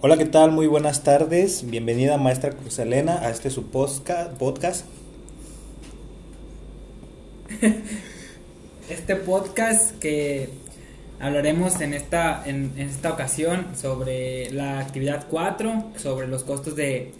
Hola, 0.00 0.16
¿qué 0.16 0.26
tal? 0.26 0.52
Muy 0.52 0.68
buenas 0.68 1.02
tardes. 1.02 1.68
Bienvenida, 1.68 2.18
maestra 2.18 2.50
Cruz 2.52 2.78
Elena, 2.78 3.18
a 3.18 3.30
este 3.30 3.50
su 3.50 3.68
podcast. 3.68 4.86
Este 8.88 9.16
podcast 9.16 9.98
que 9.98 10.50
hablaremos 11.18 11.80
en 11.80 11.94
esta, 11.94 12.44
en, 12.46 12.74
esta 12.78 13.12
ocasión 13.12 13.66
sobre 13.74 14.52
la 14.52 14.78
actividad 14.78 15.26
4, 15.28 15.90
sobre 15.96 16.28
los 16.28 16.44
costos 16.44 16.76
de, 16.76 17.10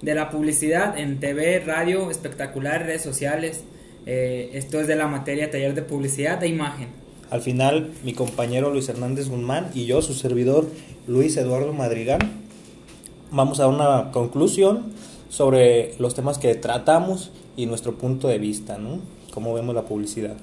de 0.00 0.14
la 0.14 0.30
publicidad 0.30 0.96
en 0.96 1.18
TV, 1.18 1.58
radio, 1.58 2.08
espectacular, 2.08 2.86
redes 2.86 3.02
sociales. 3.02 3.64
Eh, 4.06 4.50
esto 4.52 4.80
es 4.80 4.86
de 4.86 4.94
la 4.94 5.08
materia 5.08 5.50
taller 5.50 5.74
de 5.74 5.82
publicidad 5.82 6.40
e 6.44 6.46
imagen. 6.46 7.07
Al 7.30 7.42
final, 7.42 7.92
mi 8.04 8.14
compañero 8.14 8.70
Luis 8.70 8.88
Hernández 8.88 9.28
Guzmán 9.28 9.70
y 9.74 9.84
yo, 9.84 10.00
su 10.00 10.14
servidor 10.14 10.66
Luis 11.06 11.36
Eduardo 11.36 11.72
Madrigal, 11.74 12.20
vamos 13.30 13.60
a 13.60 13.68
una 13.68 14.10
conclusión 14.12 14.92
sobre 15.28 15.94
los 15.98 16.14
temas 16.14 16.38
que 16.38 16.54
tratamos 16.54 17.30
y 17.56 17.66
nuestro 17.66 17.96
punto 17.96 18.28
de 18.28 18.38
vista, 18.38 18.78
¿no? 18.78 19.00
Cómo 19.34 19.52
vemos 19.52 19.74
la 19.74 19.82
publicidad. 19.82 20.36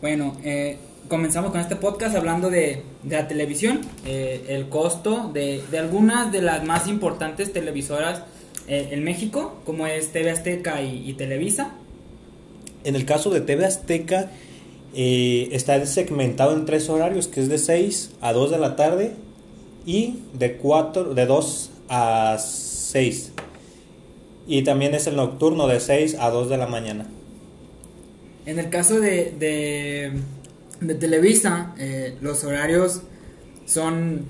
Bueno, 0.00 0.34
eh, 0.42 0.78
comenzamos 1.08 1.50
con 1.50 1.60
este 1.60 1.76
podcast 1.76 2.16
hablando 2.16 2.48
de, 2.48 2.84
de 3.02 3.16
la 3.16 3.28
televisión, 3.28 3.82
eh, 4.06 4.46
el 4.48 4.70
costo 4.70 5.30
de, 5.34 5.62
de 5.70 5.78
algunas 5.78 6.32
de 6.32 6.40
las 6.40 6.64
más 6.64 6.88
importantes 6.88 7.52
televisoras 7.52 8.22
eh, 8.66 8.88
en 8.92 9.04
México, 9.04 9.60
como 9.66 9.86
es 9.86 10.10
TV 10.12 10.30
Azteca 10.30 10.80
y, 10.80 11.10
y 11.10 11.12
Televisa. 11.14 11.74
En 12.84 12.96
el 12.96 13.04
caso 13.04 13.28
de 13.28 13.42
TV 13.42 13.66
Azteca, 13.66 14.30
eh, 14.94 15.48
está 15.52 15.84
segmentado 15.86 16.56
en 16.56 16.64
tres 16.66 16.88
horarios, 16.88 17.28
que 17.28 17.40
es 17.40 17.48
de 17.48 17.58
6 17.58 18.12
a 18.20 18.32
2 18.32 18.50
de 18.50 18.58
la 18.58 18.76
tarde 18.76 19.12
y 19.86 20.18
de, 20.34 20.56
4, 20.56 21.14
de 21.14 21.26
2 21.26 21.70
a 21.88 22.38
6. 22.38 23.32
Y 24.46 24.62
también 24.62 24.94
es 24.94 25.06
el 25.06 25.16
nocturno 25.16 25.66
de 25.68 25.80
6 25.80 26.16
a 26.18 26.30
2 26.30 26.48
de 26.48 26.56
la 26.56 26.66
mañana. 26.66 27.06
En 28.46 28.58
el 28.58 28.70
caso 28.70 28.98
de, 29.00 29.32
de, 29.38 30.12
de 30.80 30.94
Televisa, 30.94 31.74
eh, 31.78 32.16
los 32.20 32.42
horarios 32.44 33.02
son 33.66 34.24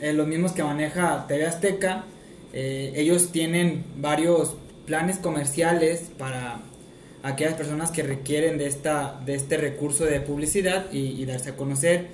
eh, 0.00 0.12
los 0.12 0.26
mismos 0.26 0.52
que 0.52 0.64
maneja 0.64 1.26
TV 1.28 1.46
Azteca. 1.46 2.04
Eh, 2.52 2.92
ellos 2.96 3.30
tienen 3.30 3.84
varios 3.96 4.56
planes 4.84 5.18
comerciales 5.18 6.10
para 6.18 6.60
aquellas 7.22 7.54
personas 7.54 7.90
que 7.90 8.02
requieren 8.02 8.58
de, 8.58 8.66
esta, 8.66 9.18
de 9.24 9.34
este 9.34 9.56
recurso 9.56 10.04
de 10.04 10.20
publicidad 10.20 10.92
y, 10.92 11.20
y 11.20 11.24
darse 11.24 11.48
a 11.50 11.56
conocer. 11.56 12.08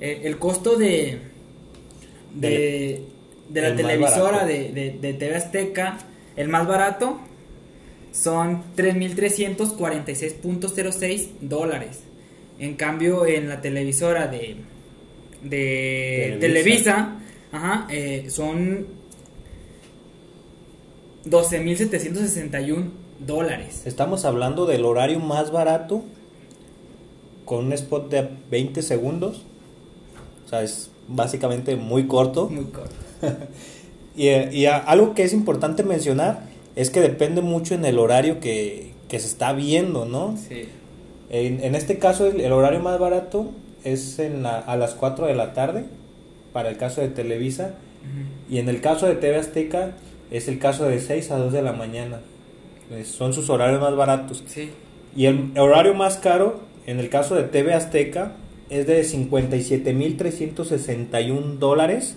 Eh, 0.00 0.20
el 0.24 0.38
costo 0.38 0.76
de, 0.76 1.18
de, 2.34 3.02
de 3.48 3.60
la 3.60 3.74
televisora 3.74 4.44
de, 4.44 4.70
de, 4.72 4.98
de 5.00 5.14
TV 5.14 5.36
Azteca, 5.36 5.98
el 6.36 6.48
más 6.48 6.66
barato, 6.66 7.20
son 8.12 8.74
3.346.06 8.76 11.28
dólares. 11.40 12.00
En 12.58 12.74
cambio, 12.74 13.24
en 13.26 13.48
la 13.48 13.60
televisora 13.60 14.26
de, 14.28 14.56
de 15.42 16.36
Televisa. 16.38 16.40
Televisa, 16.40 17.18
ajá, 17.50 17.88
eh, 17.90 18.26
son 18.28 18.86
12.761 21.24 23.03
dólares. 23.20 23.82
Estamos 23.86 24.24
hablando 24.24 24.66
del 24.66 24.84
horario 24.84 25.20
más 25.20 25.50
barato 25.50 26.02
con 27.44 27.66
un 27.66 27.72
spot 27.72 28.10
de 28.10 28.28
20 28.50 28.82
segundos. 28.82 29.42
O 30.46 30.48
sea, 30.48 30.62
es 30.62 30.90
básicamente 31.08 31.76
muy 31.76 32.06
corto. 32.06 32.48
Muy 32.48 32.66
corto. 32.66 32.94
Y, 34.16 34.28
y 34.28 34.66
a- 34.66 34.76
algo 34.78 35.12
que 35.14 35.24
es 35.24 35.32
importante 35.32 35.82
mencionar 35.82 36.42
es 36.76 36.90
que 36.90 37.00
depende 37.00 37.42
mucho 37.42 37.74
en 37.74 37.84
el 37.84 37.98
horario 37.98 38.38
que, 38.38 38.92
que 39.08 39.18
se 39.18 39.26
está 39.26 39.52
viendo, 39.52 40.04
¿no? 40.04 40.36
Sí. 40.36 40.68
En, 41.30 41.60
en 41.64 41.74
este 41.74 41.98
caso, 41.98 42.28
el, 42.28 42.40
el 42.40 42.52
horario 42.52 42.78
más 42.78 42.96
barato 43.00 43.50
es 43.82 44.20
en 44.20 44.44
la- 44.44 44.60
a 44.60 44.76
las 44.76 44.94
4 44.94 45.26
de 45.26 45.34
la 45.34 45.52
tarde, 45.52 45.86
para 46.52 46.68
el 46.68 46.76
caso 46.76 47.00
de 47.00 47.08
Televisa. 47.08 47.74
Y 48.48 48.58
en 48.58 48.68
el 48.68 48.80
caso 48.80 49.06
de 49.06 49.16
TV 49.16 49.34
Azteca, 49.36 49.90
es 50.30 50.46
el 50.46 50.60
caso 50.60 50.84
de 50.84 51.00
6 51.00 51.32
a 51.32 51.38
2 51.38 51.52
de 51.52 51.62
la 51.62 51.72
mañana. 51.72 52.20
Eh, 52.90 53.04
son 53.04 53.32
sus 53.32 53.50
horarios 53.50 53.80
más 53.80 53.96
baratos. 53.96 54.44
Sí. 54.46 54.70
Y 55.16 55.26
el 55.26 55.52
horario 55.58 55.94
más 55.94 56.16
caro, 56.18 56.60
en 56.86 57.00
el 57.00 57.08
caso 57.08 57.34
de 57.34 57.44
TV 57.44 57.72
Azteca, 57.74 58.32
es 58.70 58.86
de 58.86 59.02
57.361 59.04 61.58
dólares 61.58 62.16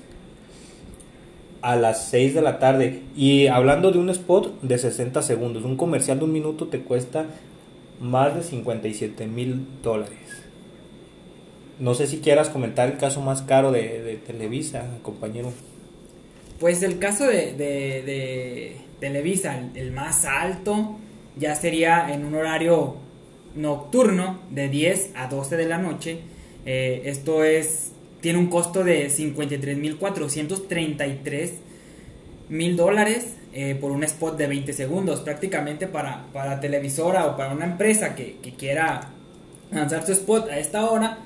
a 1.62 1.76
las 1.76 2.08
6 2.10 2.34
de 2.36 2.42
la 2.42 2.60
tarde. 2.60 3.02
Y 3.16 3.48
hablando 3.48 3.92
de 3.92 4.00
un 4.00 4.10
spot 4.10 4.62
de 4.62 4.78
60 4.78 5.22
segundos, 5.22 5.64
un 5.64 5.78
comercial 5.78 6.20
de 6.20 6.26
un 6.26 6.32
minuto 6.34 6.68
te 6.68 6.80
cuesta 6.82 7.26
más 8.00 8.36
de 8.36 8.44
57 8.44 9.28
mil 9.28 9.66
dólares. 9.84 10.18
No 11.80 11.94
sé 11.94 12.08
si 12.08 12.20
quieras 12.20 12.50
comentar 12.50 12.90
el 12.92 12.98
caso 12.98 13.22
más 13.22 13.44
caro 13.44 13.72
de, 13.72 14.02
de 14.02 14.16
Televisa, 14.16 14.86
compañero. 15.04 15.52
Pues 16.60 16.82
el 16.82 16.98
caso 16.98 17.26
de, 17.26 17.54
de- 17.54 18.02
de 18.04 18.78
Televisa, 19.00 19.60
el, 19.76 19.92
más 19.92 20.26
alto, 20.26 20.98
ya 21.36 21.56
sería 21.56 22.14
en 22.14 22.26
un 22.26 22.36
horario 22.36 22.96
nocturno 23.56 24.40
de 24.50 24.70
10 24.70 25.12
a 25.16 25.28
12 25.28 25.58
de 25.58 25.66
la 25.66 25.78
noche. 25.78 26.20
Eh, 26.66 27.02
esto 27.06 27.44
es 27.44 27.92
tiene 28.22 28.40
un 28.40 28.48
costo 28.48 28.84
de 28.84 29.08
53.433 29.08 31.52
mil 32.50 32.76
dólares 32.76 33.36
eh, 33.54 33.78
por 33.80 33.92
un 33.92 34.04
spot 34.04 34.36
de 34.38 34.48
20 34.48 34.74
segundos. 34.74 35.22
Prácticamente 35.22 35.88
para, 35.88 36.26
para 36.34 36.60
televisora 36.60 37.28
o 37.28 37.38
para 37.38 37.54
una 37.54 37.66
empresa 37.66 38.16
que, 38.16 38.38
que 38.42 38.54
quiera 38.54 39.12
lanzar 39.72 40.06
su 40.06 40.12
spot 40.14 40.50
a 40.50 40.60
esta 40.60 40.90
hora, 40.90 41.20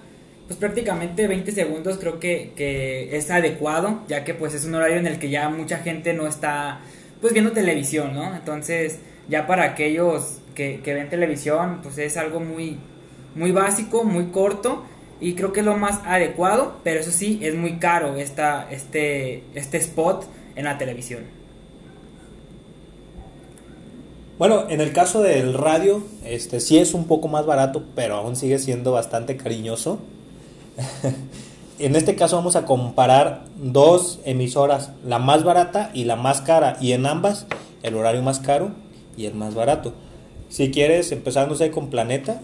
pues 0.47 0.59
prácticamente 0.59 1.27
20 1.27 1.51
segundos 1.51 1.97
creo 1.97 2.19
que, 2.19 2.51
que 2.55 3.15
es 3.15 3.29
adecuado, 3.31 4.01
ya 4.07 4.23
que 4.23 4.33
pues 4.33 4.53
es 4.53 4.65
un 4.65 4.75
horario 4.75 4.97
en 4.97 5.07
el 5.07 5.19
que 5.19 5.29
ya 5.29 5.49
mucha 5.49 5.77
gente 5.77 6.13
no 6.13 6.27
está 6.27 6.81
pues 7.21 7.33
viendo 7.33 7.51
televisión, 7.51 8.13
¿no? 8.13 8.35
Entonces 8.35 8.99
ya 9.29 9.47
para 9.47 9.63
aquellos 9.63 10.39
que, 10.55 10.81
que 10.83 10.93
ven 10.93 11.09
televisión 11.09 11.79
pues 11.83 11.97
es 11.97 12.17
algo 12.17 12.39
muy, 12.39 12.77
muy 13.35 13.51
básico, 13.51 14.03
muy 14.03 14.25
corto 14.27 14.83
y 15.21 15.35
creo 15.35 15.53
que 15.53 15.59
es 15.59 15.65
lo 15.65 15.77
más 15.77 16.01
adecuado, 16.05 16.77
pero 16.83 16.99
eso 16.99 17.11
sí 17.11 17.39
es 17.43 17.55
muy 17.55 17.77
caro 17.77 18.15
esta, 18.15 18.67
este, 18.71 19.43
este 19.53 19.77
spot 19.77 20.25
en 20.55 20.65
la 20.65 20.77
televisión. 20.79 21.23
Bueno, 24.39 24.65
en 24.69 24.81
el 24.81 24.91
caso 24.91 25.21
del 25.21 25.53
radio, 25.53 26.03
este 26.25 26.59
sí 26.59 26.79
es 26.79 26.95
un 26.95 27.05
poco 27.05 27.27
más 27.27 27.45
barato, 27.45 27.83
pero 27.93 28.15
aún 28.15 28.35
sigue 28.35 28.57
siendo 28.57 28.91
bastante 28.91 29.37
cariñoso. 29.37 29.99
en 31.85 31.95
este 31.95 32.15
caso 32.15 32.35
vamos 32.35 32.55
a 32.55 32.65
comparar 32.65 33.45
dos 33.57 34.19
emisoras, 34.25 34.91
la 35.05 35.19
más 35.19 35.43
barata 35.43 35.91
y 35.93 36.05
la 36.05 36.15
más 36.15 36.41
cara, 36.41 36.77
y 36.81 36.93
en 36.93 37.05
ambas 37.05 37.47
el 37.83 37.95
horario 37.95 38.21
más 38.21 38.39
caro 38.39 38.71
y 39.17 39.25
el 39.25 39.33
más 39.33 39.55
barato. 39.55 39.93
Si 40.49 40.71
quieres, 40.71 41.11
empezando 41.11 41.55
ahí 41.59 41.69
con 41.69 41.89
Planeta, 41.89 42.41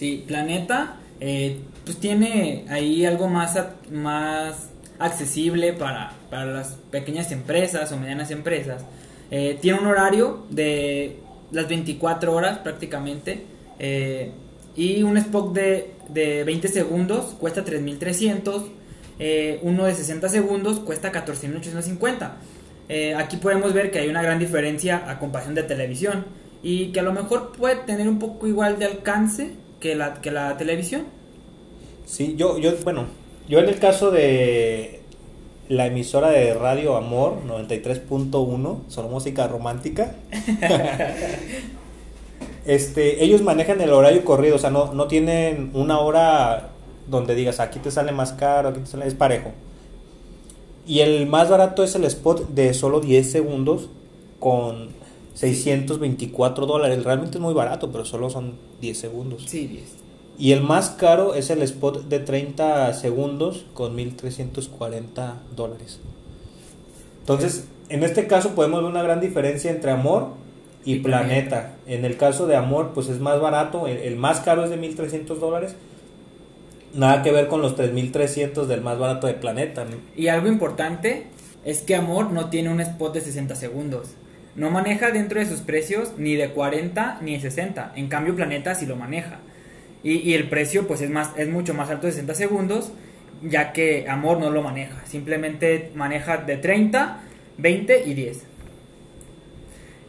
Sí, 0.00 0.24
Planeta, 0.26 0.96
eh, 1.20 1.58
pues 1.84 1.98
tiene 1.98 2.64
ahí 2.70 3.04
algo 3.04 3.28
más, 3.28 3.62
más 3.92 4.70
accesible 4.98 5.74
para, 5.74 6.12
para 6.30 6.46
las 6.46 6.78
pequeñas 6.90 7.30
empresas 7.32 7.92
o 7.92 7.98
medianas 7.98 8.30
empresas. 8.30 8.82
Eh, 9.30 9.58
tiene 9.60 9.78
un 9.78 9.86
horario 9.88 10.46
de 10.48 11.18
las 11.52 11.68
24 11.68 12.32
horas 12.32 12.60
prácticamente 12.60 13.44
eh, 13.78 14.32
y 14.74 15.02
un 15.02 15.18
spot 15.18 15.52
de, 15.52 15.92
de 16.08 16.44
20 16.44 16.68
segundos 16.68 17.34
cuesta 17.38 17.62
3.300, 17.62 18.68
eh, 19.20 19.60
uno 19.62 19.84
de 19.84 19.94
60 19.94 20.30
segundos 20.30 20.80
cuesta 20.80 21.12
14.850. 21.12 22.30
Eh, 22.88 23.14
aquí 23.14 23.36
podemos 23.36 23.74
ver 23.74 23.90
que 23.90 23.98
hay 23.98 24.08
una 24.08 24.22
gran 24.22 24.38
diferencia 24.38 25.04
a 25.08 25.18
comparación 25.18 25.54
de 25.54 25.62
televisión 25.62 26.24
y 26.62 26.86
que 26.86 27.00
a 27.00 27.02
lo 27.02 27.12
mejor 27.12 27.52
puede 27.52 27.76
tener 27.76 28.08
un 28.08 28.18
poco 28.18 28.46
igual 28.46 28.78
de 28.78 28.86
alcance 28.86 29.50
que 29.78 29.94
la, 29.94 30.14
que 30.14 30.30
la 30.30 30.56
televisión. 30.56 31.02
Sí, 32.06 32.34
yo, 32.36 32.58
yo, 32.58 32.72
bueno, 32.82 33.06
yo 33.46 33.58
en 33.58 33.68
el 33.68 33.78
caso 33.78 34.10
de 34.10 35.02
la 35.68 35.86
emisora 35.86 36.30
de 36.30 36.54
Radio 36.54 36.96
Amor 36.96 37.42
93.1, 37.46 38.78
solo 38.88 39.08
música 39.08 39.46
romántica, 39.48 40.14
este, 42.66 43.22
ellos 43.22 43.42
manejan 43.42 43.82
el 43.82 43.90
horario 43.90 44.24
corrido, 44.24 44.56
o 44.56 44.58
sea, 44.58 44.70
no, 44.70 44.94
no 44.94 45.08
tienen 45.08 45.70
una 45.74 46.00
hora 46.00 46.70
donde 47.08 47.34
digas 47.34 47.60
aquí 47.60 47.78
te 47.78 47.90
sale 47.90 48.12
más 48.12 48.32
caro, 48.32 48.70
aquí 48.70 48.80
te 48.80 48.86
sale, 48.86 49.06
es 49.06 49.14
parejo. 49.14 49.52
Y 50.86 51.00
el 51.00 51.26
más 51.26 51.48
barato 51.48 51.84
es 51.84 51.94
el 51.94 52.04
spot 52.04 52.48
de 52.48 52.74
solo 52.74 53.00
10 53.00 53.30
segundos 53.30 53.88
con 54.38 54.88
624 55.34 56.66
dólares. 56.66 57.04
Realmente 57.04 57.38
es 57.38 57.42
muy 57.42 57.54
barato, 57.54 57.92
pero 57.92 58.04
solo 58.04 58.30
son 58.30 58.54
10 58.80 58.98
segundos. 58.98 59.44
Sí, 59.46 59.66
10. 59.66 59.84
Y 60.38 60.52
el 60.52 60.62
más 60.62 60.90
caro 60.90 61.34
es 61.34 61.50
el 61.50 61.62
spot 61.62 62.08
de 62.08 62.18
30 62.18 62.92
segundos 62.94 63.66
con 63.74 63.94
1340 63.94 65.42
dólares. 65.54 66.00
Entonces, 67.20 67.68
en 67.90 68.02
este 68.02 68.26
caso 68.26 68.54
podemos 68.54 68.80
ver 68.80 68.90
una 68.90 69.02
gran 69.02 69.20
diferencia 69.20 69.70
entre 69.70 69.90
Amor 69.90 70.28
y, 70.84 70.94
Y 70.94 71.00
Planeta. 71.00 71.48
Planeta. 71.48 71.76
En 71.86 72.04
el 72.04 72.16
caso 72.16 72.46
de 72.46 72.56
Amor, 72.56 72.92
pues 72.94 73.08
es 73.08 73.20
más 73.20 73.38
barato, 73.38 73.86
el, 73.86 73.98
el 73.98 74.16
más 74.16 74.40
caro 74.40 74.64
es 74.64 74.70
de 74.70 74.80
1.300 74.80 75.38
dólares. 75.38 75.74
Nada 76.94 77.22
que 77.22 77.30
ver 77.30 77.46
con 77.46 77.62
los 77.62 77.76
3.300 77.76 78.66
del 78.66 78.80
más 78.80 78.98
barato 78.98 79.26
de 79.26 79.34
Planeta. 79.34 79.86
Y 80.16 80.28
algo 80.28 80.48
importante 80.48 81.26
es 81.64 81.82
que 81.82 81.94
Amor 81.94 82.32
no 82.32 82.50
tiene 82.50 82.70
un 82.70 82.80
spot 82.80 83.14
de 83.14 83.20
60 83.20 83.54
segundos. 83.54 84.14
No 84.56 84.70
maneja 84.70 85.12
dentro 85.12 85.38
de 85.38 85.46
sus 85.46 85.60
precios 85.60 86.14
ni 86.16 86.34
de 86.34 86.50
40 86.50 87.20
ni 87.22 87.34
de 87.34 87.40
60. 87.40 87.92
En 87.94 88.08
cambio 88.08 88.34
Planeta 88.34 88.74
sí 88.74 88.86
lo 88.86 88.96
maneja. 88.96 89.38
Y, 90.02 90.14
y 90.18 90.34
el 90.34 90.48
precio 90.48 90.88
pues 90.88 91.00
es, 91.00 91.10
más, 91.10 91.30
es 91.36 91.48
mucho 91.48 91.74
más 91.74 91.90
alto 91.90 92.06
de 92.06 92.12
60 92.12 92.34
segundos, 92.34 92.92
ya 93.42 93.72
que 93.72 94.08
Amor 94.08 94.40
no 94.40 94.50
lo 94.50 94.62
maneja. 94.62 95.04
Simplemente 95.06 95.92
maneja 95.94 96.38
de 96.38 96.56
30, 96.56 97.20
20 97.58 98.02
y 98.06 98.14
10. 98.14 98.42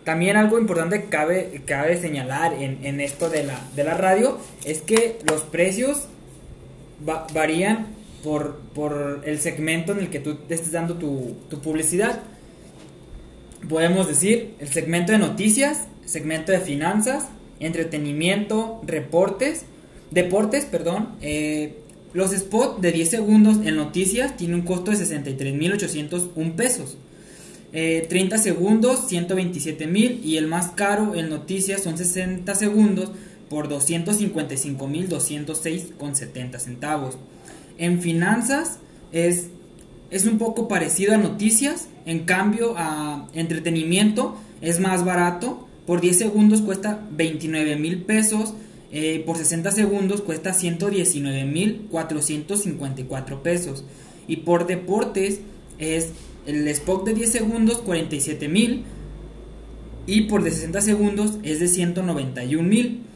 También 0.03 0.35
algo 0.35 0.57
importante 0.57 1.03
que 1.03 1.09
cabe, 1.09 1.61
cabe 1.65 1.95
señalar 1.97 2.53
en, 2.53 2.83
en 2.83 3.01
esto 3.01 3.29
de 3.29 3.43
la, 3.43 3.61
de 3.75 3.83
la 3.83 3.93
radio 3.93 4.39
es 4.65 4.81
que 4.81 5.19
los 5.29 5.41
precios 5.41 6.07
va- 7.07 7.27
varían 7.33 7.87
por, 8.23 8.57
por 8.73 9.21
el 9.25 9.39
segmento 9.39 9.91
en 9.93 9.99
el 9.99 10.09
que 10.09 10.19
tú 10.19 10.37
estés 10.49 10.71
dando 10.71 10.95
tu, 10.95 11.35
tu 11.49 11.59
publicidad. 11.59 12.21
Podemos 13.69 14.07
decir 14.07 14.55
el 14.59 14.67
segmento 14.69 15.11
de 15.11 15.19
noticias, 15.19 15.87
segmento 16.05 16.51
de 16.51 16.59
finanzas, 16.59 17.25
entretenimiento, 17.59 18.81
reportes, 18.85 19.65
deportes, 20.09 20.65
perdón. 20.65 21.09
eh, 21.21 21.77
los 22.13 22.31
spots 22.31 22.81
de 22.81 22.91
10 22.91 23.09
segundos 23.09 23.57
en 23.65 23.77
noticias 23.77 24.35
tienen 24.35 24.55
un 24.59 24.61
costo 24.65 24.91
de 24.91 24.97
63.801 24.97 26.55
pesos. 26.55 26.97
Eh, 27.71 28.05
30 28.09 28.37
segundos, 28.37 29.07
127 29.07 29.87
mil. 29.87 30.19
Y 30.21 30.35
el 30.35 30.47
más 30.47 30.71
caro 30.71 31.15
en 31.15 31.29
noticias 31.29 31.81
son 31.83 31.97
60 31.97 32.53
segundos 32.55 33.11
por 33.51 33.67
255 33.67 34.87
mil 34.87 35.09
206 35.09 35.89
con 35.99 36.15
70 36.15 36.57
centavos. 36.57 37.17
En 37.77 37.99
finanzas 37.99 38.79
es, 39.11 39.47
es 40.09 40.25
un 40.25 40.37
poco 40.37 40.69
parecido 40.69 41.13
a 41.13 41.17
noticias. 41.17 41.89
En 42.05 42.19
cambio, 42.19 42.75
a 42.77 43.27
entretenimiento 43.33 44.37
es 44.61 44.79
más 44.79 45.03
barato. 45.03 45.67
Por 45.85 45.99
10 45.99 46.17
segundos 46.17 46.61
cuesta 46.61 47.05
29 47.11 47.75
mil 47.75 48.03
pesos. 48.03 48.53
eh, 48.93 49.21
por 49.25 49.35
60 49.35 49.71
segundos 49.71 50.21
cuesta 50.21 50.53
119 50.53 51.43
mil 51.43 51.87
454 51.91 53.43
pesos. 53.43 53.83
Y 54.29 54.37
por 54.37 54.65
deportes 54.65 55.41
es 55.77 56.11
el 56.45 56.65
spot 56.69 57.05
de 57.05 57.15
10 57.15 57.29
segundos 57.29 57.79
47 57.79 58.47
mil. 58.47 58.85
Y 60.07 60.21
por 60.21 60.41
de 60.41 60.51
60 60.51 60.79
segundos 60.79 61.33
es 61.43 61.59
de 61.59 61.67
191 61.67 62.63
mil. 62.63 63.10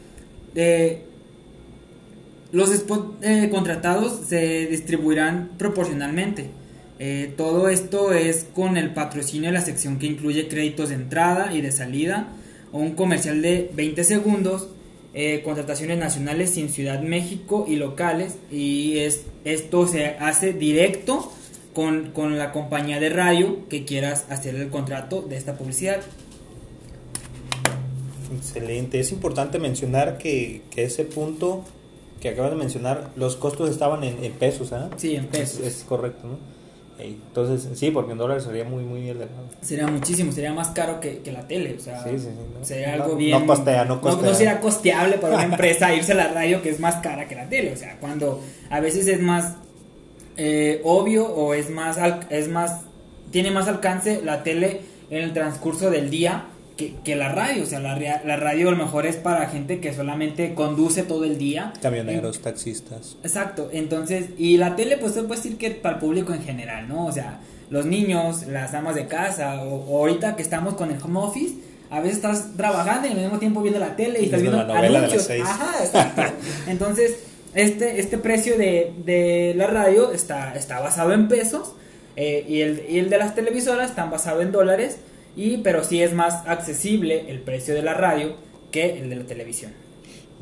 Los 2.51 2.71
eh, 3.21 3.49
contratados 3.51 4.27
se 4.27 4.67
distribuirán 4.67 5.49
proporcionalmente. 5.57 6.51
Eh, 6.99 7.33
todo 7.35 7.67
esto 7.67 8.13
es 8.13 8.45
con 8.55 8.77
el 8.77 8.93
patrocinio 8.93 9.49
de 9.49 9.53
la 9.53 9.61
sección 9.61 9.99
que 9.99 10.05
incluye 10.05 10.47
créditos 10.47 10.89
de 10.89 10.95
entrada 10.95 11.53
y 11.53 11.59
de 11.59 11.73
salida, 11.73 12.29
un 12.71 12.91
comercial 12.95 13.41
de 13.41 13.69
20 13.73 14.03
segundos, 14.05 14.69
eh, 15.13 15.41
contrataciones 15.43 15.97
nacionales 15.97 16.55
en 16.57 16.69
Ciudad 16.69 17.01
México 17.01 17.65
y 17.67 17.75
locales, 17.75 18.37
y 18.49 18.99
es, 18.99 19.23
esto 19.43 19.87
se 19.87 20.15
hace 20.19 20.53
directo 20.53 21.31
con, 21.73 22.11
con 22.11 22.37
la 22.37 22.53
compañía 22.53 23.01
de 23.01 23.09
radio 23.09 23.67
que 23.67 23.83
quieras 23.83 24.25
hacer 24.29 24.55
el 24.55 24.69
contrato 24.69 25.21
de 25.21 25.35
esta 25.35 25.57
publicidad. 25.57 26.01
Excelente. 28.33 28.99
Es 28.99 29.11
importante 29.11 29.59
mencionar 29.59 30.17
que, 30.17 30.61
que 30.71 30.83
ese 30.83 31.03
punto 31.05 31.63
que 32.21 32.29
acabas 32.29 32.51
de 32.51 32.57
mencionar, 32.57 33.11
los 33.15 33.35
costos 33.35 33.69
estaban 33.69 34.03
en, 34.03 34.23
en 34.23 34.31
pesos, 34.33 34.71
¿ah? 34.73 34.89
Sí, 34.97 35.15
en 35.15 35.27
pesos. 35.27 35.59
Es, 35.59 35.77
es 35.79 35.83
correcto, 35.83 36.27
¿no? 36.27 36.55
Entonces, 36.97 37.77
sí, 37.77 37.91
porque 37.91 38.13
en 38.13 38.17
dólares 38.17 38.43
sería 38.45 38.63
muy, 38.63 38.83
muy 38.83 39.09
elevado. 39.09 39.49
Sería 39.61 39.85
muchísimo, 39.87 40.31
sería 40.31 40.53
más 40.53 40.69
caro 40.69 41.01
que, 41.01 41.19
que 41.19 41.31
la 41.33 41.45
tele, 41.45 41.75
o 41.77 41.79
sea, 41.81 42.01
Sí, 42.03 42.11
sí, 42.11 42.19
sí, 42.19 42.29
¿no? 42.57 42.63
sería 42.65 42.87
No- 42.95 43.03
algo 43.03 43.07
no 43.09 43.15
bien... 43.19 43.45
costea, 43.45 43.83
no 43.85 43.99
costea. 43.99 44.29
No, 44.29 44.33
sería 44.33 44.59
costeable 44.61 45.17
para 45.17 45.35
una 45.35 45.43
empresa 45.51 45.93
irse 45.93 46.13
a 46.13 46.15
la 46.15 46.29
radio 46.29 46.61
que 46.61 46.69
es 46.69 46.79
más 46.79 46.95
cara 46.95 47.27
que 47.27 47.35
la 47.35 47.49
tele, 47.49 47.73
o 47.73 47.75
sea, 47.75 47.97
cuando 47.99 48.41
a 48.69 48.79
veces 48.79 49.07
es 49.09 49.19
más 49.21 49.55
eh, 50.37 50.79
obvio 50.85 51.27
o 51.27 51.53
es 51.53 51.69
más, 51.69 51.97
es 52.29 52.47
más, 52.47 52.81
tiene 53.29 53.51
más 53.51 53.67
alcance 53.67 54.21
la 54.23 54.43
tele 54.43 54.79
en 55.09 55.21
el 55.21 55.33
transcurso 55.33 55.89
del 55.89 56.09
día 56.09 56.45
que, 56.77 56.95
que 57.03 57.15
la 57.15 57.29
radio, 57.29 57.63
o 57.63 57.65
sea, 57.65 57.79
la, 57.79 57.97
la 57.97 58.35
radio 58.35 58.69
a 58.69 58.71
lo 58.71 58.77
mejor 58.77 59.05
es 59.05 59.15
para 59.15 59.47
gente 59.49 59.79
que 59.79 59.93
solamente 59.93 60.53
conduce 60.53 61.03
todo 61.03 61.23
el 61.23 61.37
día. 61.37 61.73
Camioneros, 61.81 62.39
taxistas. 62.39 63.17
Exacto, 63.23 63.69
entonces, 63.71 64.29
y 64.37 64.57
la 64.57 64.75
tele, 64.75 64.97
pues 64.97 65.13
se 65.13 65.23
puede 65.23 65.41
decir 65.41 65.57
que 65.57 65.71
para 65.71 65.95
el 65.95 66.01
público 66.01 66.33
en 66.33 66.43
general, 66.43 66.87
¿no? 66.87 67.05
O 67.05 67.11
sea, 67.11 67.39
los 67.69 67.85
niños, 67.85 68.47
las 68.47 68.73
amas 68.73 68.95
de 68.95 69.07
casa, 69.07 69.63
o, 69.63 69.85
o 69.85 69.97
ahorita 69.99 70.35
que 70.35 70.41
estamos 70.41 70.75
con 70.75 70.91
el 70.91 71.01
home 71.01 71.19
office, 71.19 71.55
a 71.89 71.99
veces 71.99 72.17
estás 72.17 72.55
trabajando 72.57 73.07
y 73.07 73.11
al 73.11 73.17
mismo 73.17 73.39
tiempo 73.39 73.61
viendo 73.61 73.79
la 73.79 73.95
tele 73.95 74.21
y 74.21 74.25
estás 74.25 74.41
Viendo 74.41 74.59
anuncios. 74.59 75.29
Ajá, 75.29 75.83
exacto. 75.83 76.21
Entonces, 76.67 77.19
este, 77.53 77.99
este 77.99 78.17
precio 78.17 78.57
de, 78.57 78.93
de 79.05 79.53
la 79.55 79.67
radio 79.67 80.11
está, 80.11 80.55
está 80.55 80.79
basado 80.79 81.13
en 81.13 81.27
pesos 81.27 81.73
eh, 82.15 82.45
y, 82.47 82.61
el, 82.61 82.85
y 82.89 82.99
el 82.99 83.09
de 83.09 83.17
las 83.17 83.35
televisoras 83.35 83.89
están 83.89 84.09
basado 84.09 84.41
en 84.41 84.51
dólares, 84.51 84.97
y, 85.35 85.57
pero 85.57 85.83
sí 85.83 86.01
es 86.01 86.13
más 86.13 86.47
accesible 86.47 87.25
el 87.29 87.39
precio 87.39 87.73
de 87.73 87.81
la 87.81 87.93
radio 87.93 88.35
que 88.71 88.97
el 88.99 89.09
de 89.09 89.15
la 89.15 89.23
televisión. 89.23 89.71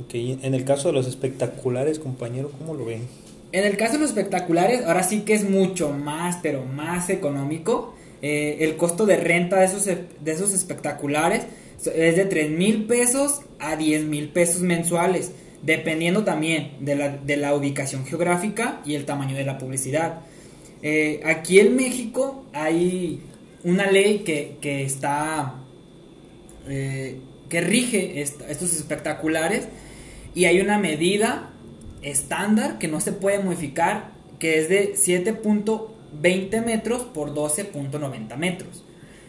Ok, 0.02 0.14
En 0.16 0.54
el 0.54 0.66
caso 0.66 0.90
de 0.90 0.94
los 0.94 1.08
espectaculares, 1.08 2.00
compañero, 2.00 2.52
¿cómo 2.58 2.74
lo 2.74 2.86
ven? 2.86 3.08
En 3.52 3.64
el 3.64 3.78
caso 3.78 3.94
de 3.94 4.00
los 4.00 4.10
espectaculares, 4.10 4.84
ahora 4.86 5.04
sí 5.04 5.22
que 5.22 5.34
es 5.34 5.48
mucho 5.48 5.90
más, 5.92 6.40
pero 6.42 6.66
más 6.66 7.10
económico. 7.10 7.94
Eh, 8.24 8.58
el 8.62 8.78
costo 8.78 9.06
de 9.06 9.18
renta 9.18 9.60
de 9.60 9.66
esos, 9.66 9.86
de 9.86 10.32
esos 10.32 10.54
espectaculares 10.54 11.44
es 11.94 12.16
de 12.16 12.26
3 12.26 12.52
mil 12.52 12.86
pesos 12.86 13.42
a 13.60 13.76
10 13.76 14.06
mil 14.06 14.30
pesos 14.30 14.62
mensuales, 14.62 15.34
dependiendo 15.62 16.24
también 16.24 16.72
de 16.80 16.96
la, 16.96 17.10
de 17.10 17.38
la 17.38 17.54
ubicación 17.54 18.06
geográfica 18.06 18.82
y 18.86 18.96
el 18.96 19.06
tamaño 19.06 19.36
de 19.36 19.46
la 19.46 19.58
publicidad. 19.58 20.22
Eh, 20.82 21.22
aquí 21.24 21.60
en 21.60 21.76
México 21.76 22.46
hay 22.54 23.22
una 23.64 23.90
ley 23.92 24.20
que, 24.20 24.58
que 24.62 24.84
está 24.84 25.56
eh, 26.68 27.20
que 27.50 27.62
rige 27.62 28.22
est- 28.22 28.42
estos 28.50 28.74
espectaculares 28.74 29.68
y 30.36 30.46
hay 30.46 30.60
una 30.62 30.78
medida 30.80 31.50
estándar 32.02 32.80
que 32.80 32.88
no 32.88 33.00
se 33.00 33.12
puede 33.14 33.40
modificar 33.40 34.12
que 34.40 34.60
es 34.60 34.70
de 34.70 34.94
7.20 34.96 36.66
metros 36.66 37.04
por 37.04 37.34
12.90 37.34 38.36
metros. 38.38 38.84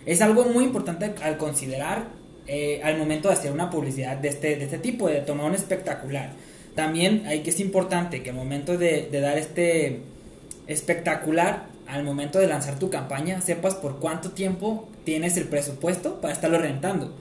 Es 0.07 0.21
algo 0.21 0.45
muy 0.47 0.65
importante 0.65 1.13
al 1.23 1.37
considerar 1.39 2.09
eh, 2.47 2.81
al 2.83 2.99
momento 2.99 3.29
de 3.29 3.35
hacer 3.35 3.53
una 3.53 3.71
publicidad 3.71 4.17
de 4.17 4.29
este, 4.29 4.57
de 4.57 4.65
este 4.65 4.79
tipo, 4.79 5.09
de 5.09 5.21
tomar 5.21 5.47
un 5.47 5.55
espectacular. 5.55 6.33
También 6.75 7.25
hay 7.27 7.41
que 7.43 7.51
es 7.51 7.61
importante 7.61 8.23
que 8.23 8.31
al 8.31 8.37
momento 8.37 8.77
de, 8.77 9.09
de 9.11 9.21
dar 9.21 9.39
este 9.39 10.01
espectacular, 10.67 11.67
al 11.87 12.05
momento 12.05 12.39
de 12.39 12.47
lanzar 12.47 12.79
tu 12.79 12.91
campaña, 12.91 13.41
sepas 13.41 13.75
por 13.75 13.99
cuánto 13.99 14.31
tiempo 14.31 14.89
tienes 15.05 15.37
el 15.37 15.45
presupuesto 15.45 16.21
para 16.21 16.33
estarlo 16.33 16.59
rentando 16.59 17.13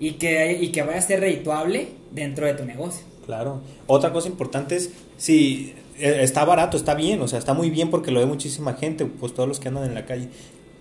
y 0.00 0.12
que, 0.12 0.58
y 0.60 0.72
que 0.72 0.82
vaya 0.82 0.98
a 0.98 1.02
ser 1.02 1.20
redituable 1.20 1.88
dentro 2.12 2.46
de 2.46 2.54
tu 2.54 2.64
negocio. 2.64 3.04
Claro. 3.26 3.60
Otra 3.86 4.12
cosa 4.12 4.28
importante 4.28 4.76
es 4.76 4.90
si 5.16 5.74
eh, 5.98 6.18
está 6.22 6.44
barato, 6.44 6.76
está 6.76 6.94
bien, 6.94 7.20
o 7.20 7.28
sea, 7.28 7.38
está 7.38 7.54
muy 7.54 7.70
bien 7.70 7.90
porque 7.90 8.10
lo 8.10 8.20
ve 8.20 8.26
muchísima 8.26 8.74
gente, 8.74 9.04
pues 9.06 9.34
todos 9.34 9.48
los 9.48 9.60
que 9.60 9.68
andan 9.68 9.84
en 9.84 9.94
la 9.94 10.04
calle. 10.06 10.28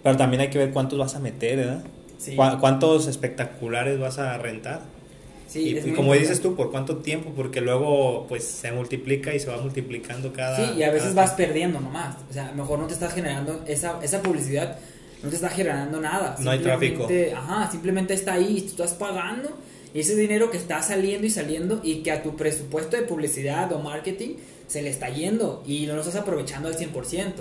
Pero 0.04 0.18
también 0.18 0.42
hay 0.42 0.50
que 0.50 0.58
ver 0.60 0.72
cuántos 0.72 1.00
vas 1.00 1.15
a 1.15 1.20
meter, 1.20 1.58
¿verdad? 1.58 1.84
Sí. 2.18 2.36
Cu- 2.36 2.60
¿Cuántos 2.60 3.08
espectaculares 3.08 4.00
vas 4.00 4.20
a 4.20 4.38
rentar? 4.38 4.82
Sí, 5.55 5.69
y 5.69 5.89
y 5.89 5.93
como 5.93 6.13
dices 6.13 6.41
tú, 6.41 6.53
¿por 6.53 6.69
cuánto 6.69 6.97
tiempo? 6.97 7.31
Porque 7.33 7.62
luego 7.62 8.25
pues 8.27 8.43
se 8.43 8.74
multiplica 8.74 9.33
y 9.33 9.39
se 9.39 9.50
va 9.50 9.57
multiplicando 9.57 10.33
cada... 10.33 10.57
Sí, 10.57 10.79
y 10.79 10.83
a 10.83 10.91
veces 10.91 11.15
vas 11.15 11.31
perdiendo 11.31 11.79
nomás. 11.79 12.17
O 12.29 12.33
sea, 12.33 12.51
mejor 12.51 12.77
no 12.77 12.88
te 12.88 12.93
estás 12.93 13.13
generando 13.13 13.63
esa, 13.65 14.03
esa 14.03 14.21
publicidad, 14.21 14.77
no 15.24 15.29
te 15.29 15.35
está 15.35 15.47
generando 15.47 16.01
nada. 16.01 16.35
No 16.39 16.51
hay 16.51 16.59
tráfico. 16.59 17.07
Ajá, 17.33 17.71
simplemente 17.71 18.13
está 18.13 18.33
ahí 18.33 18.57
y 18.57 18.62
tú 18.63 18.83
estás 18.83 18.95
pagando 18.95 19.50
ese 19.93 20.17
dinero 20.17 20.51
que 20.51 20.57
está 20.57 20.81
saliendo 20.81 21.25
y 21.25 21.29
saliendo 21.29 21.79
y 21.81 22.03
que 22.03 22.12
a 22.12 22.21
tu 22.21 22.35
presupuesto 22.35 22.97
de 22.97 23.03
publicidad 23.03 23.71
o 23.71 23.79
marketing 23.79 24.35
se 24.67 24.81
le 24.81 24.89
está 24.89 25.07
yendo 25.07 25.63
y 25.65 25.85
no 25.85 25.93
lo 25.93 26.01
estás 26.01 26.17
aprovechando 26.17 26.67
al 26.67 26.75
100%. 26.75 27.31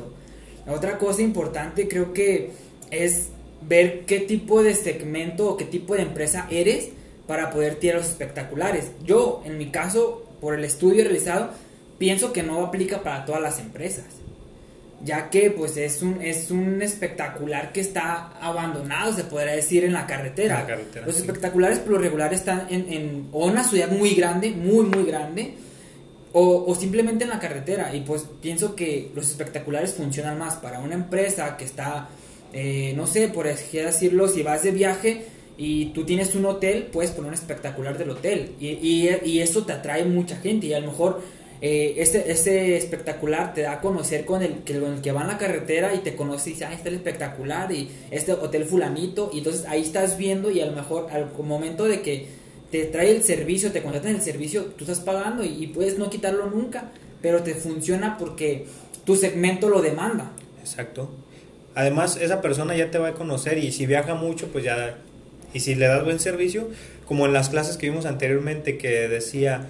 La 0.67 0.73
otra 0.73 0.99
cosa 0.99 1.21
importante 1.21 1.89
creo 1.89 2.13
que 2.13 2.53
es 2.93 3.31
ver 3.61 4.05
qué 4.07 4.21
tipo 4.21 4.63
de 4.63 4.77
segmento 4.77 5.49
o 5.49 5.57
qué 5.57 5.65
tipo 5.65 5.97
de 5.97 6.03
empresa 6.03 6.47
eres 6.49 6.91
para 7.27 7.51
poder 7.51 7.77
tirar 7.77 7.99
los 7.99 8.09
espectaculares. 8.11 8.91
Yo, 9.05 9.43
en 9.45 9.57
mi 9.59 9.71
caso, 9.71 10.25
por 10.41 10.55
el 10.55 10.65
estudio 10.65 11.05
realizado, 11.05 11.51
pienso 11.99 12.33
que 12.33 12.43
no 12.43 12.65
aplica 12.65 13.03
para 13.03 13.25
todas 13.25 13.41
las 13.41 13.59
empresas. 13.61 14.05
ya 15.03 15.29
que 15.29 15.51
pues 15.51 15.77
es 15.77 16.01
un, 16.03 16.23
es 16.23 16.51
un 16.51 16.81
espectacular 16.81 17.73
que 17.73 17.81
está 17.81 18.33
abandonado, 18.41 19.13
se 19.13 19.25
podría 19.25 19.53
decir, 19.55 19.85
en 19.85 19.93
la 19.93 20.07
carretera. 20.07 20.55
En 20.55 20.61
la 20.63 20.67
carretera, 20.67 21.07
Los 21.07 21.17
sí. 21.17 21.21
espectaculares 21.23 21.79
por 21.79 21.93
lo 21.93 21.99
regular 21.99 22.33
están 22.33 22.67
en, 22.71 22.91
en 22.91 23.29
o 23.33 23.47
una 23.47 23.65
ciudad 23.65 23.91
muy 23.91 24.15
grande, 24.15 24.51
muy, 24.53 24.87
muy 24.87 25.05
grande, 25.05 25.55
o, 26.33 26.65
o 26.67 26.75
simplemente 26.75 27.25
en 27.25 27.31
la 27.31 27.39
carretera. 27.39 27.95
Y 27.95 28.01
pues 28.01 28.25
pienso 28.41 28.75
que 28.75 29.11
los 29.15 29.29
espectaculares 29.31 29.95
funcionan 29.95 30.39
más 30.39 30.55
para 30.57 30.79
una 30.79 30.95
empresa 30.95 31.57
que 31.59 31.65
está, 31.65 32.09
eh, 32.55 32.95
no 32.97 33.07
sé, 33.07 33.29
por 33.29 33.47
así 33.47 33.77
decirlo, 33.79 34.27
si 34.29 34.43
vas 34.43 34.63
de 34.63 34.71
viaje 34.71 35.27
y 35.57 35.87
tú 35.87 36.05
tienes 36.05 36.35
un 36.35 36.47
hotel, 36.47 36.89
puedes 36.93 37.13
poner 37.13 37.29
un 37.29 37.35
espectacular 37.35 37.97
del 37.97 38.11
hotel. 38.11 38.53
Y, 38.61 38.69
y, 38.69 39.09
y 39.25 39.41
eso 39.41 39.65
te 39.65 39.73
atrae 39.73 40.05
mucha 40.05 40.37
gente. 40.37 40.67
Y 40.67 40.75
a 40.75 40.81
lo 40.81 40.89
mejor 40.89 41.21
eh, 41.61 41.95
ese, 41.99 42.31
ese 42.31 42.77
espectacular 42.77 43.55
te 43.55 43.63
da 43.63 43.73
a 43.73 43.81
conocer 43.81 44.25
con 44.25 44.43
el, 44.43 44.59
que, 44.65 44.79
con 44.79 44.95
el 44.95 45.01
que 45.01 45.13
va 45.13 45.23
en 45.23 45.29
la 45.29 45.39
carretera 45.39 45.95
y 45.95 45.99
te 45.99 46.17
conoce 46.17 46.51
y 46.51 46.53
dice, 46.55 46.65
ah, 46.65 46.73
está 46.73 46.89
el 46.89 46.97
espectacular 46.97 47.71
y 47.73 47.89
este 48.11 48.33
hotel 48.33 48.65
fulanito. 48.65 49.31
Y 49.33 49.39
entonces 49.39 49.65
ahí 49.67 49.83
estás 49.83 50.19
viendo 50.19 50.51
y 50.51 50.61
a 50.61 50.67
lo 50.67 50.73
mejor 50.73 51.09
al 51.11 51.31
momento 51.43 51.85
de 51.85 52.03
que 52.03 52.27
te 52.71 52.85
trae 52.87 53.11
el 53.13 53.23
servicio, 53.23 53.71
te 53.71 53.83
contratan 53.83 54.17
el 54.17 54.23
servicio, 54.23 54.65
tú 54.77 54.85
estás 54.85 55.01
pagando 55.01 55.45
y, 55.45 55.63
y 55.63 55.69
puedes 55.69 55.99
no 55.99 56.11
quitarlo 56.11 56.51
nunca, 56.51 56.91
pero 57.23 57.43
te 57.45 57.55
funciona 57.55 58.19
porque 58.19 58.67
tu 59.05 59.15
segmento 59.15 59.69
lo 59.69 59.81
demanda. 59.81 60.33
Exacto. 60.61 61.09
Además, 61.77 62.17
esa 62.21 62.41
persona 62.41 62.77
ya 62.77 62.91
te 62.91 62.99
va 62.99 63.09
a 63.09 63.15
conocer 63.15 63.59
y 63.59 63.73
si 63.73 63.87
viaja 63.87 64.15
mucho, 64.15 64.49
pues 64.49 64.65
ya... 64.65 64.99
Y 65.55 65.61
si 65.61 65.75
le 65.75 65.87
das 65.87 66.05
buen 66.05 66.21
servicio, 66.21 66.69
como 67.07 67.25
en 67.25 67.33
las 67.33 67.49
clases 67.49 67.79
que 67.79 67.89
vimos 67.89 68.05
anteriormente 68.05 68.77
que 68.77 69.09
decía, 69.09 69.67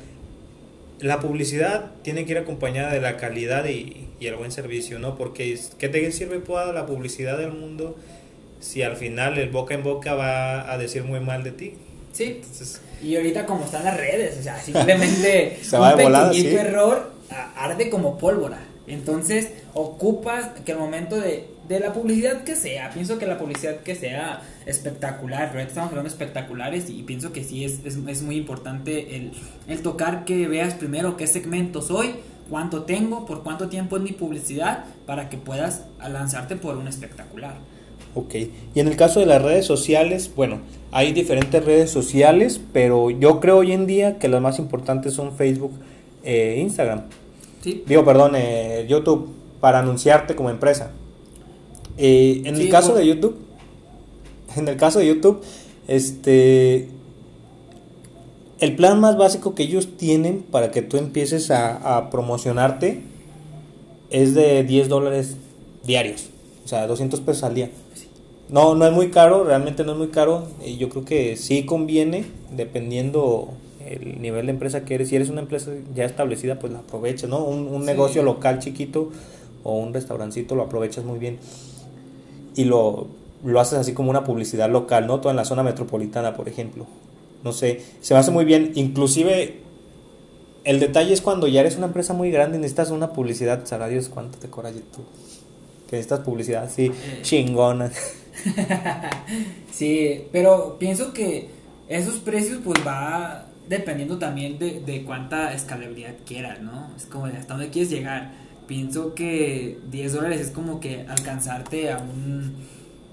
la 0.98 1.20
publicidad 1.20 1.92
tiene 2.02 2.24
que 2.24 2.32
ir 2.32 2.38
acompañada 2.38 2.92
de 2.92 3.00
la 3.00 3.16
calidad 3.16 3.66
y, 3.66 4.08
y 4.18 4.26
el 4.26 4.36
buen 4.36 4.50
servicio, 4.50 4.98
¿no? 4.98 5.16
Porque 5.16 5.56
¿qué 5.78 5.88
te 5.88 6.10
sirve 6.10 6.38
toda 6.38 6.72
la 6.72 6.86
publicidad 6.86 7.38
del 7.38 7.52
mundo 7.52 7.96
si 8.60 8.82
al 8.82 8.96
final 8.96 9.38
el 9.38 9.50
boca 9.50 9.74
en 9.74 9.82
boca 9.82 10.14
va 10.14 10.72
a 10.72 10.78
decir 10.78 11.04
muy 11.04 11.20
mal 11.20 11.44
de 11.44 11.52
ti? 11.52 11.74
Sí, 12.12 12.40
Entonces, 12.40 12.80
Y 13.02 13.16
ahorita 13.16 13.44
como 13.44 13.64
están 13.64 13.84
las 13.84 13.96
redes, 13.96 14.38
o 14.38 14.42
sea, 14.42 14.58
simplemente 14.60 15.58
Se 15.62 15.76
va 15.76 15.94
un 15.94 16.02
volada, 16.02 16.28
pequeñito 16.30 16.56
sí. 16.60 16.66
error 16.66 17.12
arde 17.56 17.90
como 17.90 18.18
pólvora. 18.18 18.60
Entonces, 18.86 19.48
ocupas 19.72 20.50
que 20.64 20.72
el 20.72 20.78
momento 20.78 21.20
de, 21.20 21.46
de 21.68 21.80
la 21.80 21.92
publicidad 21.92 22.44
que 22.44 22.56
sea, 22.56 22.90
pienso 22.90 23.18
que 23.18 23.26
la 23.26 23.38
publicidad 23.38 23.76
que 23.80 23.94
sea 23.94 24.42
espectacular, 24.66 25.49
ahorita 25.49 25.62
estamos 25.68 25.90
hablando 25.90 26.09
de 26.09 26.14
espectaculares 26.14 26.90
y 26.90 27.02
pienso 27.02 27.33
que 27.33 27.42
sí 27.42 27.64
es, 27.64 27.80
es, 27.85 27.97
es 28.06 28.23
muy 28.23 28.37
importante 28.37 29.16
el, 29.16 29.33
el 29.66 29.80
tocar 29.80 30.25
que 30.25 30.47
veas 30.47 30.75
primero 30.75 31.16
qué 31.16 31.26
segmento 31.26 31.80
soy, 31.80 32.16
cuánto 32.50 32.83
tengo, 32.83 33.25
por 33.25 33.42
cuánto 33.42 33.68
tiempo 33.68 33.97
es 33.97 34.02
mi 34.02 34.12
publicidad, 34.12 34.85
para 35.06 35.30
que 35.30 35.38
puedas 35.38 35.85
lanzarte 36.00 36.56
por 36.56 36.76
un 36.76 36.87
espectacular. 36.87 37.56
Ok, 38.14 38.35
y 38.75 38.80
en 38.80 38.87
el 38.87 38.97
caso 38.97 39.21
de 39.21 39.26
las 39.26 39.42
redes 39.42 39.66
sociales, 39.66 40.30
bueno, 40.37 40.61
hay 40.92 41.12
diferentes 41.12 41.64
redes 41.64 41.90
sociales, 41.90 42.61
pero 42.73 43.11
yo 43.11 43.40
creo 43.40 43.59
hoy 43.59 43.73
en 43.73 43.87
día 43.87 44.18
que 44.18 44.28
las 44.28 44.40
más 44.40 44.59
importantes 44.59 45.14
son 45.14 45.35
Facebook 45.35 45.73
e 46.23 46.59
Instagram. 46.61 47.04
¿Sí? 47.62 47.83
Digo, 47.87 48.04
perdón, 48.04 48.35
eh, 48.37 48.87
YouTube, 48.88 49.35
para 49.61 49.80
anunciarte 49.80 50.37
como 50.37 50.50
empresa. 50.50 50.92
Eh, 51.98 52.42
en 52.44 52.56
Sí, 52.56 52.62
el 52.62 52.68
caso 52.70 52.94
de 52.94 53.06
YouTube, 53.06 53.36
en 54.56 54.68
el 54.68 54.76
caso 54.76 54.98
de 54.98 55.06
YouTube, 55.06 55.40
este, 55.88 56.88
el 58.60 58.76
plan 58.76 59.00
más 59.00 59.16
básico 59.16 59.54
que 59.54 59.64
ellos 59.64 59.96
tienen 59.96 60.42
para 60.50 60.70
que 60.70 60.82
tú 60.82 60.96
empieces 60.96 61.50
a, 61.50 61.96
a 61.96 62.10
promocionarte 62.10 63.02
es 64.10 64.34
de 64.34 64.64
10 64.64 64.88
dólares 64.88 65.36
diarios, 65.84 66.28
o 66.64 66.68
sea, 66.68 66.86
200 66.86 67.20
pesos 67.20 67.42
al 67.44 67.54
día. 67.54 67.70
No, 68.48 68.74
no 68.74 68.86
es 68.86 68.92
muy 68.92 69.10
caro, 69.10 69.42
realmente 69.44 69.84
no 69.84 69.92
es 69.92 69.98
muy 69.98 70.08
caro. 70.08 70.46
y 70.64 70.76
yo 70.76 70.88
creo 70.88 71.04
que 71.04 71.36
sí 71.36 71.64
conviene, 71.64 72.24
dependiendo 72.54 73.48
el 73.86 74.20
nivel 74.20 74.46
de 74.46 74.52
empresa 74.52 74.84
que 74.84 74.94
eres. 74.94 75.08
Si 75.08 75.16
eres 75.16 75.30
una 75.30 75.40
empresa 75.40 75.70
ya 75.94 76.04
establecida, 76.04 76.58
pues 76.58 76.72
la 76.72 76.80
aprovechas, 76.80 77.28
¿no? 77.28 77.42
Un, 77.44 77.66
un 77.68 77.80
Sí. 77.82 77.86
negocio 77.86 78.22
local 78.22 78.58
chiquito 78.58 79.10
o 79.62 79.78
un 79.78 79.92
restaurancito 79.94 80.54
lo 80.54 80.62
aprovechas 80.62 81.04
muy 81.04 81.18
bien. 81.18 81.38
Y 82.54 82.64
lo, 82.64 83.08
lo 83.44 83.61
haces 83.61 83.78
así 83.78 83.92
como 83.92 84.11
una 84.11 84.25
publicidad 84.25 84.70
local, 84.70 85.06
¿no? 85.06 85.20
Toda 85.20 85.32
en 85.32 85.37
la 85.37 85.44
zona 85.44 85.62
metropolitana, 85.62 86.34
por 86.34 86.49
ejemplo. 86.49 86.87
No 87.42 87.52
sé, 87.52 87.82
se 88.00 88.14
me 88.14 88.20
hace 88.20 88.30
muy 88.30 88.44
bien. 88.44 88.73
Inclusive, 88.75 89.61
el 90.64 90.80
detalle 90.80 91.12
es 91.12 91.20
cuando 91.20 91.46
ya 91.46 91.61
eres 91.61 91.76
una 91.76 91.87
empresa 91.87 92.14
muy 92.14 92.30
grande 92.30 92.56
y 92.56 92.61
necesitas 92.61 92.90
una 92.90 93.12
publicidad. 93.12 93.66
Sabrá 93.66 93.88
Dios 93.88 94.08
cuánto 94.08 94.38
te 94.38 94.49
cobra 94.49 94.70
YouTube. 94.70 95.04
Que 95.88 95.96
necesitas 95.96 96.20
publicidad 96.20 96.64
así, 96.64 96.90
chingona. 97.23 97.90
Sí, 99.73 100.26
pero 100.30 100.76
pienso 100.78 101.12
que 101.12 101.49
esos 101.88 102.16
precios 102.16 102.61
pues 102.64 102.78
va 102.87 103.46
dependiendo 103.68 104.18
también 104.18 104.58
de, 104.58 104.80
de 104.80 105.02
cuánta 105.04 105.52
escalabilidad 105.52 106.14
quieras, 106.25 106.61
¿no? 106.61 106.90
Es 106.96 107.06
como 107.06 107.26
de 107.26 107.37
hasta 107.37 107.54
dónde 107.54 107.70
quieres 107.70 107.90
llegar. 107.90 108.32
Pienso 108.66 109.14
que 109.14 109.78
10 109.90 110.12
dólares 110.12 110.40
es 110.40 110.50
como 110.50 110.80
que 110.80 111.06
alcanzarte 111.09 111.92
a 111.92 111.99
un 111.99 112.54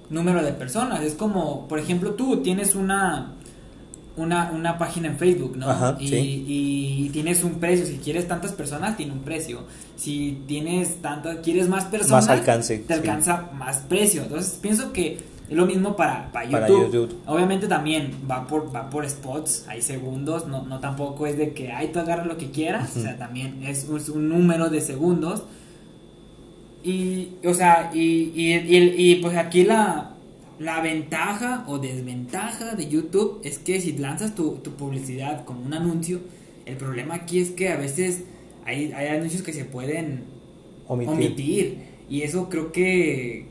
número 0.10 0.44
de 0.44 0.54
personas. 0.54 1.02
Es 1.02 1.14
como, 1.14 1.68
por 1.68 1.80
ejemplo, 1.80 2.14
tú 2.14 2.42
tienes 2.42 2.76
una 2.76 3.36
una, 4.18 4.52
una 4.52 4.78
página 4.78 5.08
en 5.08 5.18
Facebook, 5.18 5.58
¿no? 5.58 5.70
Ajá, 5.70 5.98
y, 6.00 6.08
sí. 6.08 6.46
y 6.48 7.10
tienes 7.10 7.44
un 7.44 7.60
precio. 7.60 7.86
Si 7.86 7.98
quieres 7.98 8.28
tantas 8.28 8.52
personas, 8.52 8.98
tiene 8.98 9.14
un 9.14 9.22
precio. 9.22 9.66
Si 9.96 10.44
tienes 10.48 11.02
tantas, 11.02 11.38
quieres 11.38 11.70
más 11.70 11.86
personas, 11.86 12.28
alcance, 12.28 12.80
te 12.80 12.94
sí. 12.94 13.00
alcanza 13.00 13.50
más 13.54 13.78
precio. 13.78 14.24
Entonces 14.24 14.58
pienso 14.62 14.92
que 14.92 15.20
es 15.52 15.58
lo 15.58 15.66
mismo 15.68 15.96
para, 15.96 16.32
para 16.32 16.46
YouTube. 16.46 16.60
Para 16.82 16.90
YouTube. 16.92 17.16
Obviamente 17.28 17.68
también 17.68 18.12
va 18.30 18.48
por, 18.48 18.74
va 18.76 18.90
por 18.90 19.08
spots, 19.08 19.66
hay 19.68 19.82
segundos, 19.82 20.48
no, 20.48 20.64
no 20.64 20.80
tampoco 20.80 21.28
es 21.28 21.38
de 21.38 21.52
que 21.54 21.72
ahí 21.72 21.90
tú 21.92 22.00
agarras 22.00 22.26
lo 22.26 22.38
que 22.38 22.50
quieras, 22.52 22.96
o 22.98 23.02
sea, 23.02 23.18
también 23.18 23.62
es, 23.64 23.88
es 23.88 24.10
un 24.10 24.30
número 24.30 24.70
de 24.70 24.82
segundos. 24.82 25.44
Y, 26.84 27.34
o 27.46 27.54
sea, 27.54 27.92
y, 27.94 28.32
y, 28.36 28.54
y- 28.56 29.12
y, 29.12 29.16
pues 29.22 29.38
aquí 29.38 29.64
la, 29.64 30.14
la 30.58 30.82
ventaja 30.82 31.64
o 31.68 31.78
desventaja 31.78 32.74
de 32.76 32.88
YouTube 32.88 33.40
es 33.44 33.60
que 33.60 33.80
si 33.80 33.94
lanzas 33.98 34.34
tu, 34.34 34.56
tu 34.64 34.72
publicidad 34.72 35.46
como 35.46 35.64
un 35.64 35.74
anuncio, 35.74 36.22
el 36.66 36.78
problema 36.78 37.16
aquí 37.16 37.40
es 37.40 37.52
que 37.52 37.70
a 37.70 37.76
veces 37.78 38.24
hay, 38.66 38.92
hay 38.94 39.08
anuncios 39.10 39.44
que 39.44 39.54
se 39.54 39.66
pueden 39.66 40.24
Omitir. 40.88 41.14
omitir. 41.14 41.78
Y 42.10 42.24
eso 42.24 42.50
creo 42.50 42.72
que, 42.72 43.46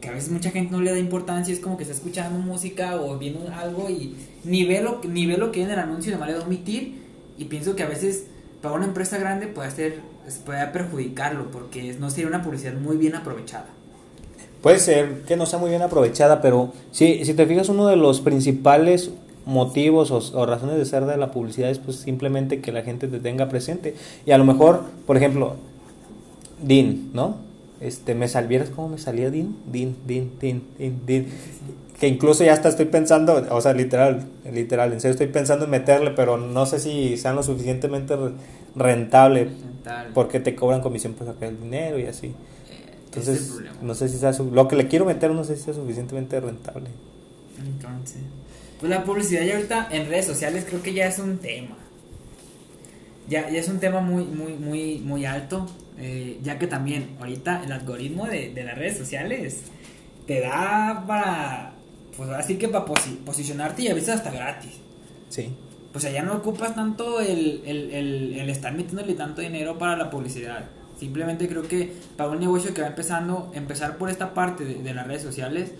que 0.00 0.08
a 0.08 0.12
veces 0.12 0.30
mucha 0.30 0.50
gente 0.50 0.72
no 0.72 0.80
le 0.80 0.92
da 0.92 0.98
importancia. 0.98 1.52
Es 1.52 1.60
como 1.60 1.76
que 1.76 1.82
está 1.82 1.94
escuchando 1.94 2.38
música 2.38 3.00
o 3.00 3.18
viendo 3.18 3.40
algo 3.52 3.90
y 3.90 4.16
ni 4.44 4.64
ve 4.64 4.80
lo, 4.80 5.00
ni 5.08 5.26
ve 5.26 5.36
lo 5.36 5.50
que 5.52 5.62
en 5.62 5.70
el 5.70 5.78
anuncio 5.78 6.12
además 6.12 6.28
le 6.28 6.34
da 6.38 6.44
omitir. 6.44 7.02
Y 7.36 7.44
pienso 7.46 7.76
que 7.76 7.82
a 7.82 7.88
veces 7.88 8.26
para 8.62 8.74
una 8.74 8.86
empresa 8.86 9.18
grande 9.18 9.46
puede, 9.46 9.68
hacer, 9.68 10.00
puede 10.44 10.66
perjudicarlo 10.68 11.50
porque 11.50 11.94
no 11.98 12.10
sería 12.10 12.28
una 12.28 12.42
publicidad 12.42 12.74
muy 12.74 12.96
bien 12.96 13.14
aprovechada. 13.14 13.66
Puede 14.62 14.80
ser 14.80 15.22
que 15.22 15.36
no 15.36 15.46
sea 15.46 15.58
muy 15.58 15.70
bien 15.70 15.82
aprovechada, 15.82 16.40
pero 16.40 16.72
sí, 16.90 17.24
si 17.24 17.34
te 17.34 17.46
fijas, 17.46 17.68
uno 17.68 17.86
de 17.86 17.96
los 17.96 18.20
principales 18.20 19.12
motivos 19.46 20.10
o, 20.10 20.38
o 20.38 20.46
razones 20.46 20.76
de 20.76 20.84
ser 20.84 21.06
de 21.06 21.16
la 21.16 21.30
publicidad 21.30 21.70
es 21.70 21.78
pues 21.78 21.98
simplemente 21.98 22.60
que 22.60 22.72
la 22.72 22.82
gente 22.82 23.06
te 23.06 23.20
tenga 23.20 23.48
presente. 23.48 23.94
Y 24.26 24.32
a 24.32 24.38
lo 24.38 24.44
mejor, 24.44 24.82
por 25.06 25.16
ejemplo, 25.16 25.56
Din, 26.60 27.10
¿no? 27.12 27.47
Este, 27.80 28.14
me 28.14 28.26
sal, 28.28 28.48
¿vieras 28.48 28.70
cómo 28.70 28.88
me 28.88 28.98
salía 28.98 29.30
Din? 29.30 29.56
Din, 29.70 29.96
Din, 30.06 30.32
Din, 30.40 30.62
Din, 30.78 31.00
Din. 31.06 31.26
Que 32.00 32.08
incluso 32.08 32.44
ya 32.44 32.52
hasta 32.52 32.68
estoy 32.68 32.86
pensando, 32.86 33.44
o 33.50 33.60
sea, 33.60 33.72
literal, 33.72 34.26
literal, 34.52 34.92
en 34.92 35.00
serio 35.00 35.12
estoy 35.12 35.28
pensando 35.28 35.64
en 35.64 35.70
meterle, 35.72 36.10
pero 36.12 36.36
no 36.36 36.64
sé 36.66 36.78
si 36.78 37.16
sean 37.16 37.34
lo 37.36 37.42
suficientemente 37.42 38.14
re- 38.16 38.32
rentable 38.76 39.48
porque 40.14 40.38
te 40.40 40.54
cobran 40.54 40.80
comisión 40.80 41.14
por 41.14 41.26
sacar 41.26 41.48
el 41.48 41.60
dinero 41.60 41.98
y 41.98 42.06
así. 42.06 42.28
Eh, 42.28 42.32
Entonces, 43.06 43.62
no 43.82 43.94
sé 43.94 44.08
si 44.08 44.16
sea 44.18 44.32
lo 44.32 44.68
que 44.68 44.76
le 44.76 44.86
quiero 44.88 45.04
meter, 45.06 45.30
no 45.32 45.42
sé 45.44 45.56
si 45.56 45.62
sea 45.64 45.74
suficientemente 45.74 46.38
rentable. 46.40 46.88
Entonces, 47.58 48.18
pues 48.78 48.90
la 48.90 49.02
publicidad 49.04 49.42
ya 49.44 49.56
ahorita 49.56 49.88
en 49.90 50.08
redes 50.08 50.26
sociales 50.26 50.64
creo 50.68 50.82
que 50.82 50.92
ya 50.94 51.06
es 51.06 51.18
un 51.18 51.38
tema. 51.38 51.76
Ya, 53.28 53.50
ya 53.50 53.58
es 53.58 53.68
un 53.68 53.78
tema 53.78 54.00
muy, 54.00 54.24
muy, 54.24 54.52
muy, 54.54 54.98
muy 54.98 55.24
alto. 55.26 55.66
Eh, 55.98 56.38
ya 56.42 56.58
que 56.58 56.66
también 56.66 57.16
ahorita 57.18 57.62
el 57.64 57.72
algoritmo 57.72 58.26
de, 58.26 58.52
de 58.54 58.64
las 58.64 58.76
redes 58.78 58.96
sociales 58.98 59.62
te 60.26 60.40
da 60.40 61.04
para, 61.06 61.74
pues 62.16 62.28
así 62.30 62.56
que 62.56 62.68
para 62.68 62.84
posi- 62.84 63.18
posicionarte 63.24 63.82
y 63.82 63.88
a 63.88 63.94
veces 63.94 64.10
hasta 64.10 64.30
gratis. 64.30 64.72
Sí. 65.28 65.48
O 65.94 66.00
sea, 66.00 66.10
ya 66.10 66.22
no 66.22 66.34
ocupas 66.34 66.74
tanto 66.74 67.20
el, 67.20 67.62
el, 67.64 67.90
el, 67.90 68.38
el 68.38 68.50
estar 68.50 68.74
metiéndole 68.74 69.14
tanto 69.14 69.40
dinero 69.40 69.78
para 69.78 69.96
la 69.96 70.10
publicidad. 70.10 70.66
Simplemente 70.98 71.48
creo 71.48 71.62
que 71.62 71.92
para 72.16 72.30
un 72.30 72.40
negocio 72.40 72.74
que 72.74 72.82
va 72.82 72.88
empezando, 72.88 73.50
empezar 73.54 73.96
por 73.96 74.10
esta 74.10 74.34
parte 74.34 74.64
de, 74.64 74.82
de 74.82 74.94
las 74.94 75.06
redes 75.06 75.22
sociales 75.22 75.72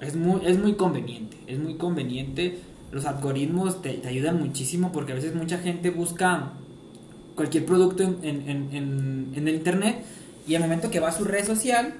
es 0.00 0.16
muy, 0.16 0.42
es 0.44 0.58
muy 0.58 0.74
conveniente. 0.74 1.36
Es 1.46 1.58
muy 1.58 1.76
conveniente. 1.76 2.58
Los 2.92 3.06
algoritmos 3.06 3.80
te, 3.82 3.94
te 3.94 4.08
ayudan 4.08 4.38
muchísimo 4.38 4.92
porque 4.92 5.12
a 5.12 5.14
veces 5.14 5.34
mucha 5.34 5.58
gente 5.58 5.90
busca 5.90 6.52
cualquier 7.34 7.66
producto 7.66 8.02
en, 8.02 8.18
en, 8.22 8.48
en, 8.48 9.30
en- 9.34 9.48
el 9.48 9.54
internet 9.54 10.04
y 10.46 10.54
al 10.54 10.62
momento 10.62 10.90
que 10.90 11.00
va 11.00 11.08
a 11.08 11.12
su 11.12 11.24
red 11.24 11.44
social, 11.46 11.94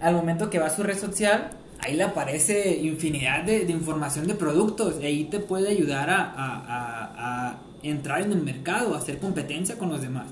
al 0.00 0.14
momento 0.14 0.50
que 0.50 0.58
va 0.58 0.66
a 0.66 0.70
su 0.70 0.82
red 0.82 0.98
social, 0.98 1.50
ahí 1.80 1.96
le 1.96 2.04
aparece 2.04 2.76
infinidad 2.76 3.44
de, 3.44 3.62
información 3.70 4.26
de 4.26 4.34
productos 4.34 4.96
y 5.00 5.06
ahí 5.06 5.24
te 5.24 5.40
puede 5.40 5.70
ayudar 5.70 6.08
a, 6.10 7.58
entrar 7.82 8.22
en 8.22 8.32
el 8.32 8.42
mercado, 8.42 8.94
a 8.94 8.98
hacer 8.98 9.18
competencia 9.18 9.78
con 9.78 9.88
los 9.88 10.00
demás. 10.02 10.26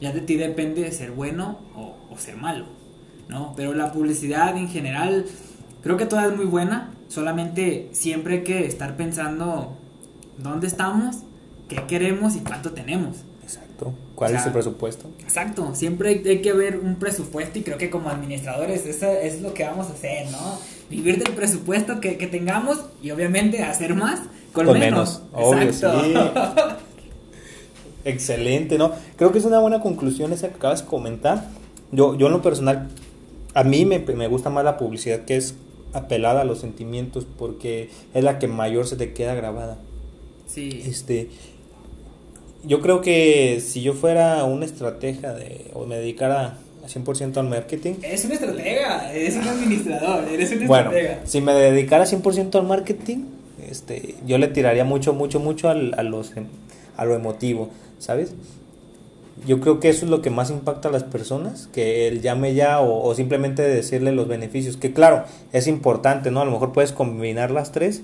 Ya 0.00 0.12
de 0.12 0.20
ti 0.20 0.36
depende 0.36 0.82
de 0.82 0.92
ser 0.92 1.10
bueno 1.12 1.58
o, 1.74 1.96
o 2.10 2.18
ser 2.18 2.36
malo, 2.36 2.66
¿no? 3.28 3.54
Pero 3.56 3.72
la 3.72 3.92
publicidad 3.92 4.56
en 4.56 4.68
general, 4.68 5.24
creo 5.82 5.96
que 5.96 6.06
toda 6.06 6.26
es 6.26 6.36
muy 6.36 6.44
buena, 6.44 6.90
solamente 7.08 7.88
siempre 7.92 8.34
hay 8.38 8.44
que 8.44 8.66
estar 8.66 8.96
pensando 8.96 9.76
dónde 10.38 10.66
estamos, 10.66 11.18
qué 11.68 11.84
queremos 11.86 12.36
y 12.36 12.40
cuánto 12.40 12.72
tenemos. 12.72 13.24
Exacto. 13.82 14.14
¿Cuál 14.14 14.36
es 14.36 14.46
el 14.46 14.52
presupuesto? 14.52 15.10
Exacto. 15.20 15.74
Siempre 15.74 16.22
hay, 16.24 16.42
que 16.42 16.52
ver 16.52 16.78
un 16.78 16.96
presupuesto 16.96 17.58
y 17.58 17.62
creo 17.62 17.78
que 17.78 17.90
como 17.90 18.08
administradores 18.10 18.86
eso 18.86 19.10
es 19.10 19.40
lo 19.40 19.54
que 19.54 19.64
vamos 19.64 19.88
a 19.88 19.92
hacer, 19.92 20.30
¿no? 20.30 20.58
Vivir 20.90 21.22
del 21.22 21.34
presupuesto 21.34 22.00
que, 22.00 22.14
tengamos 22.26 22.78
y 23.02 23.10
obviamente 23.10 23.62
hacer 23.62 23.94
más 23.94 24.20
con, 24.52 24.72
menos. 24.78 25.22
Excelente, 28.04 28.78
¿no? 28.78 28.92
Creo 29.16 29.32
que 29.32 29.38
es 29.38 29.44
una 29.44 29.58
buena 29.60 29.80
conclusión 29.80 30.32
esa 30.32 30.48
que 30.48 30.56
acabas 30.56 30.82
de 30.82 30.88
comentar. 30.88 31.48
Yo, 31.92 32.16
yo 32.16 32.26
en 32.26 32.32
lo 32.32 32.42
personal, 32.42 32.88
a 33.54 33.64
mí 33.64 33.84
me, 33.84 33.98
me 33.98 34.28
gusta 34.28 34.50
más 34.50 34.64
la 34.64 34.76
publicidad 34.76 35.24
que 35.24 35.36
es 35.36 35.54
apelada 35.92 36.40
a 36.40 36.44
los 36.44 36.60
sentimientos 36.60 37.26
porque 37.38 37.90
es 38.14 38.24
la 38.24 38.38
que 38.38 38.48
mayor 38.48 38.86
se 38.86 38.96
te 38.96 39.12
queda 39.12 39.34
grabada. 39.34 39.78
Sí. 40.46 40.82
Este, 40.84 41.30
yo 42.64 42.80
creo 42.80 43.00
que 43.00 43.60
si 43.60 43.82
yo 43.82 43.92
fuera 43.92 44.44
una 44.44 44.64
estratega 44.64 45.34
de, 45.34 45.70
o 45.74 45.86
me 45.86 45.96
dedicara 45.96 46.58
100% 46.86 47.36
al 47.36 47.48
marketing. 47.48 47.94
Es 48.02 48.24
un 48.24 48.32
estratega, 48.32 49.12
eres 49.12 49.36
un 49.36 49.48
administrador, 49.48 50.24
eres 50.30 50.52
un 50.52 50.66
bueno, 50.66 50.90
Si 51.24 51.40
me 51.40 51.52
dedicara 51.52 52.04
100% 52.04 52.54
al 52.56 52.66
marketing, 52.66 53.24
este, 53.68 54.16
yo 54.26 54.38
le 54.38 54.48
tiraría 54.48 54.84
mucho, 54.84 55.12
mucho, 55.12 55.40
mucho 55.40 55.68
al, 55.68 55.94
a, 55.98 56.02
los, 56.02 56.32
a 56.96 57.04
lo 57.04 57.14
emotivo, 57.14 57.70
¿sabes? 57.98 58.34
Yo 59.46 59.60
creo 59.60 59.80
que 59.80 59.88
eso 59.88 60.04
es 60.04 60.10
lo 60.10 60.22
que 60.22 60.30
más 60.30 60.50
impacta 60.50 60.88
a 60.88 60.92
las 60.92 61.04
personas, 61.04 61.68
que 61.72 62.06
él 62.06 62.20
llame 62.20 62.54
ya 62.54 62.80
o, 62.80 63.04
o 63.04 63.14
simplemente 63.14 63.62
decirle 63.62 64.12
los 64.12 64.28
beneficios, 64.28 64.76
que 64.76 64.92
claro, 64.92 65.24
es 65.52 65.66
importante, 65.66 66.30
¿no? 66.30 66.40
A 66.40 66.44
lo 66.44 66.52
mejor 66.52 66.72
puedes 66.72 66.92
combinar 66.92 67.50
las 67.50 67.72
tres 67.72 68.02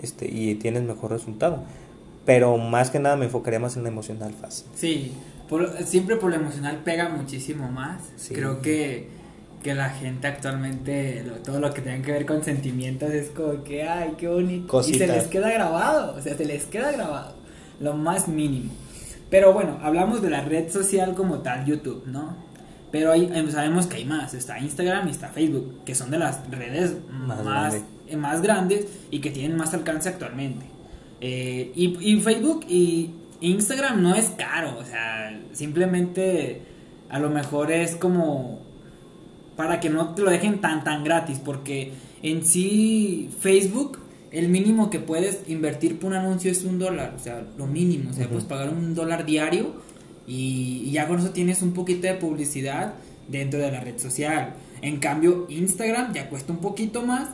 este, 0.00 0.30
y 0.30 0.54
tienes 0.54 0.82
mejor 0.82 1.10
resultado 1.10 1.62
pero 2.26 2.58
más 2.58 2.90
que 2.90 2.98
nada 2.98 3.16
me 3.16 3.26
enfocaría 3.26 3.60
más 3.60 3.76
en 3.76 3.84
lo 3.84 3.88
emocional 3.88 4.34
fácil. 4.34 4.66
Sí, 4.74 5.12
siempre 5.84 6.16
por 6.16 6.30
lo 6.30 6.36
emocional 6.36 6.80
pega 6.84 7.08
muchísimo 7.08 7.70
más. 7.70 8.02
Creo 8.28 8.60
que, 8.60 9.08
que 9.62 9.74
la 9.74 9.90
gente 9.90 10.26
actualmente, 10.26 11.24
todo 11.44 11.60
lo 11.60 11.72
que 11.72 11.80
tenga 11.82 12.04
que 12.04 12.12
ver 12.12 12.26
con 12.26 12.42
sentimientos 12.42 13.10
es 13.10 13.30
como 13.30 13.62
que, 13.62 13.84
ay, 13.84 14.14
qué 14.18 14.26
bonito. 14.26 14.80
Y 14.80 14.94
se 14.94 15.06
les 15.06 15.28
queda 15.28 15.50
grabado, 15.50 16.16
o 16.16 16.20
sea, 16.20 16.36
se 16.36 16.44
les 16.44 16.64
queda 16.64 16.90
grabado, 16.90 17.36
lo 17.80 17.94
más 17.94 18.26
mínimo. 18.26 18.72
Pero 19.30 19.52
bueno, 19.52 19.78
hablamos 19.82 20.20
de 20.20 20.30
la 20.30 20.42
red 20.42 20.68
social 20.70 21.14
como 21.14 21.38
tal, 21.38 21.64
YouTube, 21.64 22.04
¿no? 22.06 22.36
Pero 22.90 23.12
ahí 23.12 23.30
em, 23.32 23.50
sabemos 23.50 23.86
que 23.86 23.96
hay 23.96 24.04
más, 24.04 24.34
está 24.34 24.58
Instagram 24.58 25.06
y 25.08 25.10
está 25.10 25.28
Facebook, 25.28 25.84
que 25.84 25.94
son 25.94 26.10
de 26.10 26.18
las 26.18 26.48
redes 26.50 26.94
más, 27.10 27.74
más 28.16 28.42
grandes 28.42 28.86
y 29.10 29.20
que 29.20 29.30
tienen 29.30 29.56
más 29.56 29.74
alcance 29.74 30.08
actualmente. 30.08 30.75
Eh, 31.20 31.72
y, 31.74 32.20
Facebook 32.20 32.66
y 32.68 33.10
Instagram 33.40 34.02
no 34.02 34.14
es 34.14 34.30
caro, 34.36 34.78
o 34.78 34.84
sea, 34.84 35.40
simplemente 35.52 36.62
a 37.08 37.18
lo 37.18 37.30
mejor 37.30 37.70
es 37.72 37.96
como 37.96 38.60
para 39.56 39.80
que 39.80 39.88
no 39.88 40.14
te 40.14 40.22
lo 40.22 40.30
dejen 40.30 40.60
tan 40.60 40.84
tan 40.84 41.04
gratis, 41.04 41.40
porque 41.42 41.92
en 42.22 42.44
sí 42.44 43.30
Facebook 43.40 43.98
el 44.30 44.48
mínimo 44.48 44.90
que 44.90 44.98
puedes 44.98 45.48
invertir 45.48 45.98
por 45.98 46.10
un 46.10 46.16
anuncio 46.18 46.50
es 46.50 46.64
un 46.64 46.78
dólar, 46.78 47.14
o 47.16 47.18
sea, 47.18 47.46
lo 47.56 47.66
mínimo, 47.66 48.10
o 48.10 48.12
sea, 48.12 48.28
puedes 48.28 48.44
pagar 48.44 48.68
un 48.68 48.94
dólar 48.94 49.24
diario 49.24 49.72
y, 50.26 50.82
y, 50.84 50.90
ya 50.90 51.08
con 51.08 51.20
eso 51.20 51.30
tienes 51.30 51.62
un 51.62 51.72
poquito 51.72 52.06
de 52.06 52.14
publicidad 52.14 52.94
dentro 53.28 53.60
de 53.60 53.70
la 53.70 53.80
red 53.80 53.98
social. 53.98 54.54
En 54.82 54.98
cambio, 54.98 55.46
Instagram 55.48 56.12
ya 56.12 56.28
cuesta 56.28 56.52
un 56.52 56.58
poquito 56.58 57.02
más, 57.02 57.30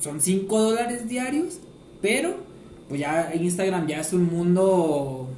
son 0.00 0.20
5 0.20 0.62
dólares 0.62 1.06
diarios, 1.08 1.58
pero 2.00 2.49
pues 2.90 3.00
ya 3.00 3.32
Instagram 3.32 3.86
ya 3.86 4.00
es 4.00 4.12
un 4.12 4.24
mundo 4.24 5.28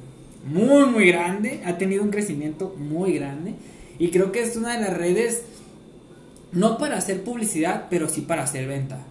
muy, 0.43 0.85
muy 0.87 1.05
grande, 1.05 1.61
ha 1.65 1.77
tenido 1.77 2.01
un 2.01 2.09
crecimiento 2.09 2.75
muy 2.79 3.13
grande 3.13 3.53
y 3.99 4.09
creo 4.09 4.31
que 4.31 4.41
es 4.41 4.57
una 4.57 4.73
de 4.73 4.81
las 4.81 4.97
redes, 4.97 5.43
no 6.51 6.79
para 6.79 6.97
hacer 6.97 7.23
publicidad, 7.23 7.85
pero 7.91 8.09
sí 8.09 8.21
para 8.21 8.41
hacer 8.41 8.67
venta. 8.67 9.05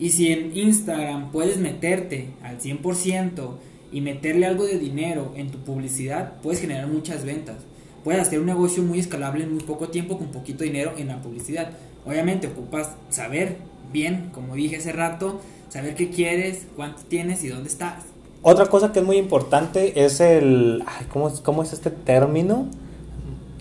Y 0.00 0.10
si 0.10 0.32
en 0.32 0.56
Instagram 0.56 1.30
puedes 1.30 1.58
meterte 1.58 2.30
al 2.42 2.58
100% 2.58 3.54
y 3.92 4.00
meterle 4.00 4.46
algo 4.46 4.66
de 4.66 4.80
dinero 4.80 5.32
en 5.36 5.50
tu 5.50 5.58
publicidad, 5.58 6.40
puedes 6.42 6.60
generar 6.60 6.88
muchas 6.88 7.24
ventas. 7.24 7.58
Puedes 8.02 8.20
hacer 8.20 8.40
un 8.40 8.46
negocio 8.46 8.82
muy 8.82 8.98
escalable 8.98 9.44
en 9.44 9.54
muy 9.54 9.62
poco 9.62 9.90
tiempo 9.90 10.18
con 10.18 10.32
poquito 10.32 10.64
dinero 10.64 10.94
en 10.98 11.06
la 11.06 11.22
publicidad. 11.22 11.70
Obviamente 12.04 12.48
ocupas 12.48 12.90
saber 13.10 13.58
bien, 13.92 14.30
como 14.32 14.56
dije 14.56 14.78
hace 14.78 14.90
rato, 14.90 15.40
saber 15.74 15.96
qué 15.96 16.08
quieres, 16.08 16.68
cuánto 16.76 17.02
tienes 17.08 17.42
y 17.42 17.48
dónde 17.48 17.68
estás. 17.68 18.04
Otra 18.42 18.66
cosa 18.66 18.92
que 18.92 19.00
es 19.00 19.04
muy 19.04 19.16
importante 19.16 20.04
es 20.04 20.20
el... 20.20 20.84
Ay, 20.86 21.06
¿cómo, 21.12 21.32
¿Cómo 21.42 21.64
es 21.64 21.72
este 21.72 21.90
término? 21.90 22.68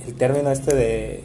El 0.06 0.14
término 0.14 0.52
este 0.52 0.76
de... 0.76 1.24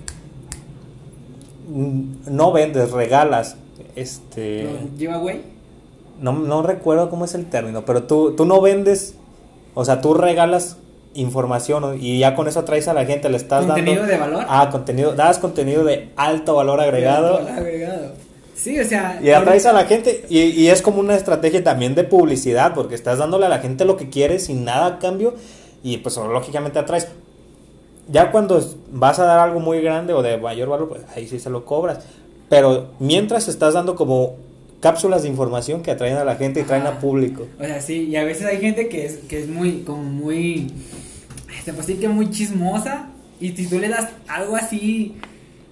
No 1.68 2.52
vendes, 2.52 2.92
regalas. 2.92 3.56
Este... 3.96 4.66
¿Giveaway? 4.96 5.42
No, 6.22 6.32
no 6.32 6.62
recuerdo 6.62 7.10
cómo 7.10 7.26
es 7.26 7.34
el 7.34 7.44
término, 7.44 7.84
pero 7.84 8.04
tú, 8.04 8.34
tú 8.34 8.46
no 8.46 8.62
vendes, 8.62 9.14
o 9.74 9.84
sea, 9.84 10.00
tú 10.00 10.14
regalas 10.14 10.78
información 11.12 11.98
y 12.00 12.18
ya 12.18 12.34
con 12.34 12.48
eso 12.48 12.64
traes 12.64 12.88
a 12.88 12.94
la 12.94 13.04
gente, 13.04 13.28
le 13.28 13.36
estás 13.36 13.66
dando... 13.66 13.74
¿Contenido 13.74 14.06
de 14.06 14.16
valor? 14.16 14.46
Ah, 14.48 14.70
contenido, 14.70 15.12
das 15.12 15.38
contenido 15.38 15.84
de 15.84 16.12
alto 16.16 16.54
valor 16.54 16.80
agregado. 16.80 17.36
alto 17.36 17.44
valor 17.44 17.58
agregado 17.58 18.27
Sí, 18.58 18.78
o 18.78 18.84
sea. 18.84 19.20
Y 19.22 19.30
atraes 19.30 19.66
a 19.66 19.72
la 19.72 19.84
gente. 19.84 20.24
Y, 20.28 20.66
es 20.66 20.82
como 20.82 21.00
una 21.00 21.14
estrategia 21.14 21.62
también 21.62 21.94
de 21.94 22.04
publicidad, 22.04 22.74
porque 22.74 22.94
estás 22.94 23.18
dándole 23.18 23.46
a 23.46 23.48
la 23.48 23.60
gente 23.60 23.84
lo 23.84 23.96
que 23.96 24.10
quiere 24.10 24.40
sin 24.40 24.64
nada 24.64 24.86
a 24.86 24.98
cambio. 24.98 25.34
Y 25.82 25.98
pues 25.98 26.16
lógicamente 26.16 26.78
atraes. 26.78 27.08
Ya 28.10 28.30
cuando 28.30 28.60
vas 28.90 29.18
a 29.18 29.24
dar 29.24 29.38
algo 29.38 29.60
muy 29.60 29.80
grande 29.80 30.12
o 30.12 30.22
de 30.22 30.38
mayor 30.38 30.68
valor, 30.68 30.88
pues 30.88 31.02
ahí 31.14 31.28
sí 31.28 31.38
se 31.38 31.50
lo 31.50 31.64
cobras. 31.64 32.00
Pero 32.48 32.88
mientras 32.98 33.48
estás 33.48 33.74
dando 33.74 33.94
como 33.94 34.36
cápsulas 34.80 35.22
de 35.22 35.28
información 35.28 35.82
que 35.82 35.90
atraen 35.90 36.16
a 36.16 36.24
la 36.24 36.36
gente 36.36 36.60
y 36.60 36.62
traen 36.62 36.86
a 36.86 36.98
público. 36.98 37.46
O 37.60 37.64
sea, 37.64 37.80
sí, 37.80 38.08
y 38.08 38.16
a 38.16 38.24
veces 38.24 38.46
hay 38.46 38.58
gente 38.58 38.88
que 38.88 39.04
es, 39.04 39.18
que 39.28 39.40
es 39.40 39.48
muy, 39.48 39.82
como 39.82 40.02
muy, 40.02 40.72
se 41.64 41.72
puede 41.72 41.86
decir 41.86 42.00
que 42.00 42.08
muy 42.08 42.30
chismosa, 42.30 43.10
y 43.40 43.50
si 43.50 43.66
tú 43.68 43.78
le 43.78 43.88
das 43.88 44.08
algo 44.26 44.56
así 44.56 45.16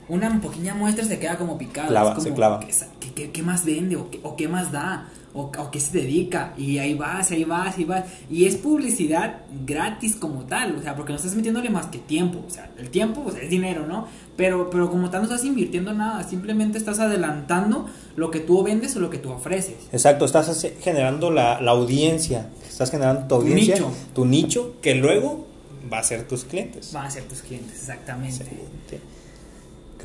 una 0.08 0.40
pequeña 0.40 0.74
muestra 0.74 1.04
se 1.04 1.18
queda 1.18 1.36
como 1.36 1.58
picada. 1.58 1.88
Clava, 1.88 2.14
como, 2.14 2.26
se 2.26 2.32
clava. 2.32 2.60
¿qué, 2.60 3.42
más 3.42 3.64
vende? 3.64 3.96
¿O 3.96 4.10
qué, 4.10 4.20
o 4.22 4.36
qué 4.36 4.48
más 4.48 4.70
da? 4.72 5.08
O, 5.34 5.50
o, 5.58 5.70
qué 5.70 5.80
se 5.80 5.98
dedica? 5.98 6.54
Y 6.56 6.78
ahí 6.78 6.94
vas, 6.94 7.30
ahí 7.30 7.44
vas, 7.44 7.76
ahí 7.76 7.84
vas. 7.84 8.04
Y 8.30 8.46
es 8.46 8.56
publicidad 8.56 9.40
gratis 9.66 10.16
como 10.16 10.44
tal. 10.44 10.76
O 10.76 10.82
sea, 10.82 10.94
porque 10.94 11.12
no 11.12 11.16
estás 11.16 11.34
metiéndole 11.34 11.70
más 11.70 11.86
que 11.86 11.98
tiempo. 11.98 12.42
O 12.46 12.50
sea, 12.50 12.70
el 12.78 12.88
tiempo 12.90 13.22
pues, 13.22 13.36
es 13.36 13.50
dinero, 13.50 13.86
¿no? 13.86 14.06
Pero, 14.36 14.70
pero 14.70 14.90
como 14.90 15.10
tal 15.10 15.22
no 15.22 15.28
estás 15.28 15.44
invirtiendo 15.44 15.92
nada. 15.92 16.22
Simplemente 16.22 16.78
estás 16.78 16.98
adelantando 17.00 17.86
lo 18.14 18.30
que 18.30 18.40
tú 18.40 18.62
vendes 18.62 18.96
o 18.96 19.00
lo 19.00 19.10
que 19.10 19.18
tú 19.18 19.30
ofreces. 19.32 19.76
Exacto, 19.92 20.24
estás 20.24 20.66
generando 20.80 21.30
la, 21.30 21.60
la 21.60 21.72
audiencia. 21.72 22.48
Estás 22.66 22.90
generando 22.90 23.26
tu 23.26 23.34
audiencia. 23.34 23.76
Tu 23.76 23.82
nicho. 23.82 23.96
Tu 24.14 24.24
nicho 24.24 24.74
que 24.80 24.94
luego 24.94 25.46
va 25.92 25.98
a 25.98 26.02
ser 26.02 26.26
tus 26.26 26.44
clientes. 26.44 26.92
Va 26.94 27.04
a 27.04 27.10
ser 27.10 27.24
tus 27.24 27.42
clientes, 27.42 27.74
exactamente. 27.74 28.44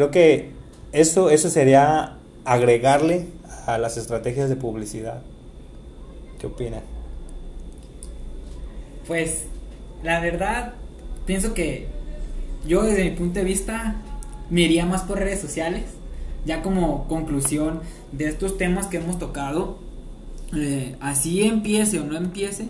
Creo 0.01 0.09
que 0.09 0.49
eso, 0.93 1.29
eso 1.29 1.51
sería 1.51 2.17
agregarle 2.43 3.27
a 3.67 3.77
las 3.77 3.97
estrategias 3.97 4.49
de 4.49 4.55
publicidad. 4.55 5.21
¿Qué 6.39 6.47
opina? 6.47 6.81
Pues 9.05 9.43
la 10.01 10.19
verdad, 10.19 10.73
pienso 11.27 11.53
que 11.53 11.85
yo 12.65 12.81
desde 12.81 13.03
mi 13.03 13.11
punto 13.11 13.37
de 13.41 13.45
vista 13.45 14.01
me 14.49 14.61
iría 14.61 14.87
más 14.87 15.03
por 15.03 15.19
redes 15.19 15.39
sociales. 15.39 15.83
Ya 16.47 16.63
como 16.63 17.07
conclusión 17.07 17.81
de 18.11 18.25
estos 18.25 18.57
temas 18.57 18.87
que 18.87 18.97
hemos 18.97 19.19
tocado, 19.19 19.77
eh, 20.57 20.95
así 20.99 21.43
empiece 21.43 21.99
o 21.99 22.05
no 22.05 22.17
empiece, 22.17 22.69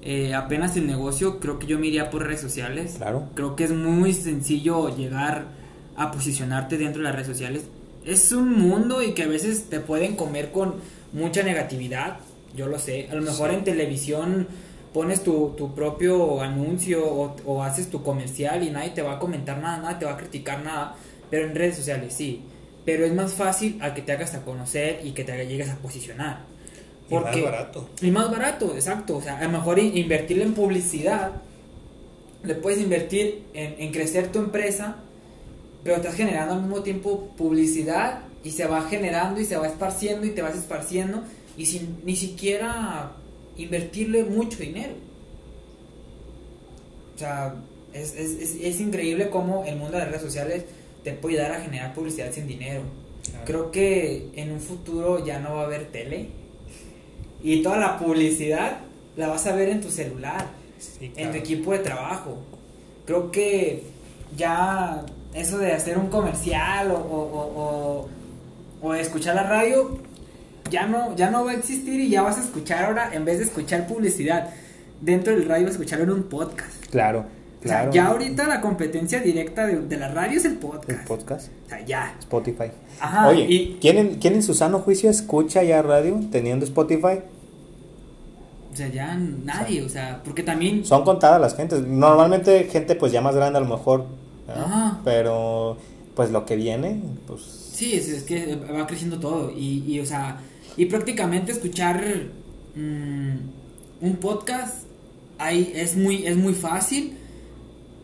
eh, 0.00 0.32
apenas 0.32 0.78
el 0.78 0.86
negocio, 0.86 1.40
creo 1.40 1.58
que 1.58 1.66
yo 1.66 1.78
me 1.78 1.88
iría 1.88 2.08
por 2.08 2.26
redes 2.26 2.40
sociales. 2.40 2.94
Claro. 2.96 3.28
Creo 3.34 3.54
que 3.54 3.64
es 3.64 3.70
muy 3.70 4.14
sencillo 4.14 4.96
llegar 4.96 5.57
a 5.98 6.10
posicionarte 6.10 6.78
dentro 6.78 7.00
de 7.02 7.04
las 7.08 7.14
redes 7.14 7.28
sociales. 7.28 7.64
Es 8.04 8.32
un 8.32 8.56
mundo 8.58 9.02
y 9.02 9.12
que 9.12 9.24
a 9.24 9.26
veces 9.28 9.64
te 9.68 9.80
pueden 9.80 10.16
comer 10.16 10.50
con 10.52 10.76
mucha 11.12 11.42
negatividad, 11.42 12.18
yo 12.56 12.66
lo 12.68 12.78
sé. 12.78 13.08
A 13.10 13.14
lo 13.14 13.22
mejor 13.22 13.50
en 13.50 13.64
televisión 13.64 14.46
pones 14.94 15.22
tu, 15.22 15.54
tu 15.56 15.74
propio 15.74 16.40
anuncio 16.40 17.04
o, 17.06 17.36
o 17.44 17.62
haces 17.62 17.90
tu 17.90 18.02
comercial 18.02 18.62
y 18.62 18.70
nadie 18.70 18.90
te 18.90 19.02
va 19.02 19.14
a 19.14 19.18
comentar 19.18 19.58
nada, 19.58 19.78
nadie 19.78 19.96
te 19.98 20.04
va 20.06 20.12
a 20.12 20.16
criticar 20.16 20.62
nada, 20.64 20.94
pero 21.30 21.46
en 21.46 21.54
redes 21.54 21.76
sociales 21.76 22.14
sí. 22.14 22.42
Pero 22.86 23.04
es 23.04 23.12
más 23.12 23.34
fácil 23.34 23.78
a 23.82 23.92
que 23.92 24.00
te 24.00 24.12
hagas 24.12 24.34
a 24.34 24.44
conocer 24.44 25.00
y 25.04 25.10
que 25.10 25.24
te 25.24 25.46
llegues 25.46 25.68
a 25.68 25.76
posicionar. 25.76 26.40
Y 27.10 27.14
más 27.14 27.42
barato. 27.42 27.88
Y 28.00 28.10
más 28.10 28.30
barato, 28.30 28.72
exacto. 28.74 29.16
O 29.18 29.22
sea, 29.22 29.38
a 29.38 29.44
lo 29.44 29.50
mejor 29.50 29.78
in- 29.78 29.96
invertirle 29.96 30.44
en 30.44 30.54
publicidad, 30.54 31.32
le 32.44 32.54
puedes 32.54 32.80
invertir 32.80 33.42
en, 33.52 33.74
en 33.78 33.92
crecer 33.92 34.28
tu 34.32 34.38
empresa, 34.38 34.96
pero 35.82 35.96
estás 35.96 36.14
generando 36.14 36.54
al 36.54 36.62
mismo 36.62 36.82
tiempo 36.82 37.28
publicidad 37.36 38.20
y 38.44 38.50
se 38.50 38.66
va 38.66 38.82
generando 38.82 39.40
y 39.40 39.44
se 39.44 39.56
va 39.56 39.66
esparciendo 39.66 40.26
y 40.26 40.30
te 40.30 40.42
vas 40.42 40.56
esparciendo 40.56 41.22
y 41.56 41.66
sin 41.66 41.98
ni 42.04 42.16
siquiera 42.16 43.12
invertirle 43.56 44.24
mucho 44.24 44.58
dinero. 44.58 44.94
O 47.14 47.18
sea, 47.18 47.54
es, 47.92 48.14
es, 48.14 48.30
es, 48.40 48.56
es 48.62 48.80
increíble 48.80 49.28
cómo 49.28 49.64
el 49.64 49.76
mundo 49.76 49.92
de 49.92 50.04
las 50.04 50.08
redes 50.08 50.22
sociales 50.22 50.64
te 51.02 51.12
puede 51.12 51.40
ayudar 51.40 51.58
a 51.58 51.62
generar 51.62 51.94
publicidad 51.94 52.32
sin 52.32 52.46
dinero. 52.46 52.82
Claro. 53.28 53.44
Creo 53.44 53.70
que 53.70 54.30
en 54.36 54.52
un 54.52 54.60
futuro 54.60 55.24
ya 55.24 55.40
no 55.40 55.56
va 55.56 55.62
a 55.62 55.64
haber 55.66 55.86
tele 55.86 56.28
y 57.42 57.62
toda 57.62 57.78
la 57.78 57.98
publicidad 57.98 58.80
la 59.16 59.28
vas 59.28 59.46
a 59.46 59.54
ver 59.54 59.68
en 59.68 59.80
tu 59.80 59.90
celular, 59.90 60.46
Sí, 60.78 61.12
en 61.16 61.32
tu 61.32 61.38
equipo 61.38 61.72
de 61.72 61.80
trabajo. 61.80 62.38
Creo 63.04 63.32
que 63.32 63.82
ya 64.36 65.04
eso 65.38 65.58
de 65.58 65.72
hacer 65.72 65.96
un 65.98 66.08
comercial 66.08 66.90
o, 66.90 66.96
o, 66.96 67.22
o, 67.22 67.62
o- 67.62 68.08
o 68.80 68.94
escuchar 68.94 69.34
la 69.34 69.42
radio 69.42 69.98
ya 70.70 70.86
no, 70.86 71.16
ya 71.16 71.30
no 71.30 71.44
va 71.44 71.50
a 71.52 71.54
existir 71.54 71.98
y 71.98 72.10
ya 72.10 72.22
vas 72.22 72.38
a 72.38 72.42
escuchar 72.42 72.84
ahora, 72.84 73.10
en 73.12 73.24
vez 73.24 73.38
de 73.38 73.44
escuchar 73.44 73.86
publicidad 73.86 74.50
dentro 75.00 75.34
del 75.34 75.48
radio, 75.48 75.66
escucharlo 75.66 76.04
en 76.04 76.10
un 76.12 76.22
podcast. 76.24 76.84
Claro, 76.90 77.20
O 77.60 77.62
sea, 77.62 77.78
claro. 77.78 77.92
ya 77.92 78.06
ahorita 78.08 78.46
la 78.46 78.60
competencia 78.60 79.20
directa 79.20 79.66
de, 79.66 79.80
de 79.80 79.96
la 79.96 80.08
radio 80.08 80.36
es 80.38 80.44
el 80.44 80.56
podcast. 80.58 80.90
El 80.90 81.04
podcast, 81.06 81.48
O 81.66 81.68
sea, 81.70 81.84
ya. 81.86 82.14
Spotify. 82.20 82.70
Ajá, 83.00 83.28
Oye, 83.28 83.46
y- 83.48 83.78
¿quién, 83.80 83.98
en, 83.98 84.14
quién 84.16 84.34
en 84.34 84.42
su 84.42 84.54
sano 84.54 84.80
juicio 84.80 85.08
escucha 85.10 85.62
ya 85.62 85.80
radio 85.82 86.20
teniendo 86.30 86.64
Spotify? 86.66 87.20
O 88.72 88.76
sea, 88.76 88.88
ya 88.88 89.14
nadie, 89.16 89.82
o 89.82 89.88
sea, 89.88 90.20
porque 90.24 90.42
también... 90.42 90.84
Son 90.84 91.02
contadas 91.02 91.40
las 91.40 91.56
gentes. 91.56 91.80
Normalmente 91.80 92.64
gente 92.64 92.94
pues 92.94 93.10
ya 93.10 93.20
más 93.20 93.34
grande 93.34 93.58
a 93.58 93.62
lo 93.62 93.66
mejor. 93.68 94.04
Pero 95.04 95.76
pues 96.14 96.30
lo 96.30 96.44
que 96.44 96.56
viene, 96.56 97.00
pues... 97.26 97.42
Sí, 97.42 97.94
es, 97.94 98.08
es 98.08 98.24
que 98.24 98.56
va 98.56 98.86
creciendo 98.86 99.20
todo. 99.20 99.52
Y, 99.56 99.84
y, 99.86 100.00
o 100.00 100.06
sea, 100.06 100.40
y 100.76 100.86
prácticamente 100.86 101.52
escuchar 101.52 102.02
mm, 102.74 103.36
un 104.00 104.16
podcast 104.16 104.88
hay, 105.38 105.72
es, 105.74 105.96
muy, 105.96 106.26
es 106.26 106.36
muy 106.36 106.54
fácil. 106.54 107.16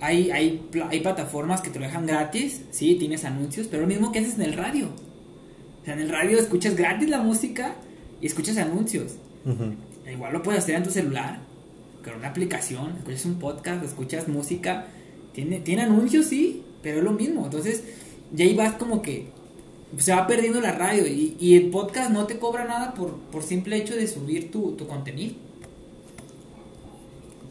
Hay, 0.00 0.30
hay, 0.30 0.68
hay 0.88 1.00
plataformas 1.00 1.61
que 1.61 1.70
te 1.70 1.78
lo 1.78 1.87
dejan 1.87 2.07
gratis, 2.07 2.62
sí, 2.70 2.96
tienes 2.96 3.24
anuncios, 3.24 3.66
pero 3.68 3.83
lo 3.83 3.88
mismo 3.88 4.12
que 4.12 4.18
haces 4.20 4.35
en 4.35 4.42
el 4.42 4.52
radio. 4.52 4.88
O 5.83 5.85
sea, 5.85 5.94
en 5.94 6.00
el 6.00 6.09
radio 6.09 6.38
escuchas 6.38 6.76
gratis 6.76 7.09
la 7.09 7.20
música 7.20 7.74
y 8.20 8.26
escuchas 8.26 8.59
anuncios. 8.59 9.16
Igual 10.11 10.33
lo 10.33 10.42
puedes 10.42 10.62
hacer 10.62 10.76
en 10.76 10.83
tu 10.83 10.90
celular, 10.90 11.40
con 12.04 12.14
una 12.14 12.28
aplicación, 12.28 12.96
escuchas 12.98 13.24
un 13.24 13.38
podcast, 13.38 13.85
escuchas 13.85 14.28
música, 14.28 14.87
tiene, 15.35 15.59
tiene 15.61 15.83
anuncios, 15.83 16.27
sí, 16.27 16.62
pero 16.83 16.99
es 16.99 17.05
lo 17.05 17.12
mismo. 17.12 17.44
Entonces, 17.44 17.83
ya 18.33 18.44
ahí 18.44 18.55
vas 18.55 18.75
como 18.75 19.03
que 19.03 19.27
se 19.99 20.14
va 20.14 20.27
perdiendo 20.27 20.61
la 20.61 20.73
radio 20.73 21.07
y, 21.07 21.37
y 21.38 21.57
el 21.57 21.70
podcast 21.70 22.11
no 22.11 22.27
te 22.27 22.38
cobra 22.38 22.64
nada 22.64 22.94
por, 22.94 23.14
por 23.31 23.42
simple 23.42 23.77
hecho 23.77 23.94
de 23.94 24.07
subir 24.07 24.51
tu, 24.51 24.73
tu 24.73 24.87
contenido. 24.87 25.35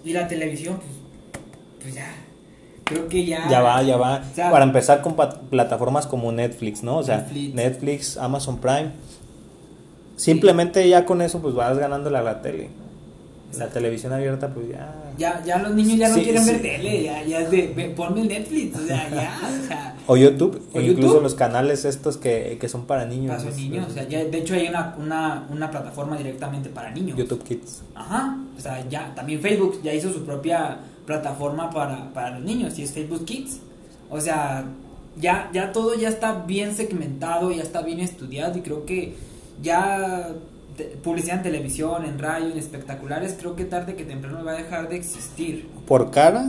Y 0.03 0.13
la 0.13 0.27
televisión, 0.27 0.77
pues, 0.77 1.43
pues 1.81 1.95
ya, 1.95 2.13
creo 2.83 3.07
que 3.07 3.25
ya... 3.25 3.47
Ya 3.49 3.61
va, 3.61 3.81
ya 3.83 3.97
va. 3.97 4.23
O 4.29 4.35
sea, 4.35 4.51
Para 4.51 4.65
empezar 4.65 5.01
con 5.01 5.15
plataformas 5.49 6.07
como 6.07 6.31
Netflix, 6.31 6.83
¿no? 6.83 6.97
O 6.97 7.03
sea, 7.03 7.17
Netflix. 7.17 7.53
Netflix, 7.53 8.17
Amazon 8.17 8.59
Prime. 8.59 8.91
Simplemente 10.15 10.87
ya 10.87 11.05
con 11.05 11.21
eso 11.21 11.41
pues 11.41 11.55
vas 11.55 11.77
ganándole 11.77 12.17
a 12.17 12.21
la 12.21 12.41
tele. 12.41 12.69
La 13.57 13.69
televisión 13.69 14.13
abierta 14.13 14.53
pues 14.53 14.69
ya... 14.69 14.93
Ya, 15.17 15.43
ya 15.45 15.57
los 15.59 15.73
niños 15.75 15.97
ya 15.97 16.09
no 16.09 16.15
Sí, 16.15 16.23
quieren 16.23 16.43
sí. 16.43 16.51
ver 16.51 16.61
tele, 16.61 17.03
ya, 17.03 17.23
ya 17.23 17.39
es 17.41 17.51
de, 17.51 17.67
ve, 17.75 17.89
ponme 17.89 18.21
el 18.21 18.27
Netflix, 18.27 18.75
o 18.77 18.85
sea, 18.87 19.09
ya, 19.09 19.39
o 19.63 19.67
sea... 19.67 19.95
O 20.07 20.17
YouTube, 20.17 20.61
O 20.73 20.81
incluso 20.81 21.01
YouTube. 21.07 21.23
los 21.23 21.35
canales 21.35 21.85
estos 21.85 22.17
que, 22.17 22.57
que 22.59 22.67
son 22.67 22.85
para 22.85 23.05
niños. 23.05 23.31
Para 23.35 23.43
los 23.45 23.53
Es- 23.53 23.59
niños, 23.61 23.87
o 23.89 23.93
sea, 23.93 24.07
ya, 24.07 24.23
de 24.23 24.37
hecho 24.37 24.53
hay 24.55 24.67
una, 24.67 24.95
una, 24.99 25.47
una 25.49 25.69
plataforma 25.71 26.17
directamente 26.17 26.69
para 26.69 26.91
niños. 26.91 27.17
YouTube 27.17 27.43
Kids. 27.43 27.83
Ajá, 27.95 28.37
o 28.57 28.59
sea, 28.59 28.83
ya, 28.89 29.13
también 29.15 29.39
Facebook 29.39 29.79
ya 29.83 29.93
hizo 29.93 30.11
su 30.11 30.25
propia 30.25 30.79
plataforma 31.05 31.69
para, 31.69 32.11
para 32.13 32.31
los 32.39 32.43
niños, 32.45 32.77
y 32.79 32.83
es 32.83 32.91
Facebook 32.91 33.23
Kids. 33.25 33.59
O 34.09 34.19
sea, 34.19 34.65
ya, 35.21 35.49
ya 35.53 35.71
todo 35.71 35.93
ya 35.95 36.09
está 36.09 36.43
bien 36.45 36.75
segmentado, 36.75 37.51
ya 37.51 37.61
está 37.61 37.81
bien 37.81 37.99
estudiado, 37.99 38.57
y 38.57 38.61
creo 38.61 38.85
que 38.85 39.15
ya 39.61 40.29
publicidad 41.03 41.37
en 41.37 41.43
televisión, 41.43 42.05
en 42.05 42.17
radio, 42.19 42.51
en 42.51 42.57
espectaculares, 42.57 43.35
creo 43.39 43.55
que 43.55 43.65
tarde 43.65 43.95
que 43.95 44.03
temprano 44.05 44.43
va 44.43 44.51
a 44.53 44.55
dejar 44.55 44.89
de 44.89 44.95
existir. 44.97 45.69
Por 45.87 46.09
cara 46.11 46.45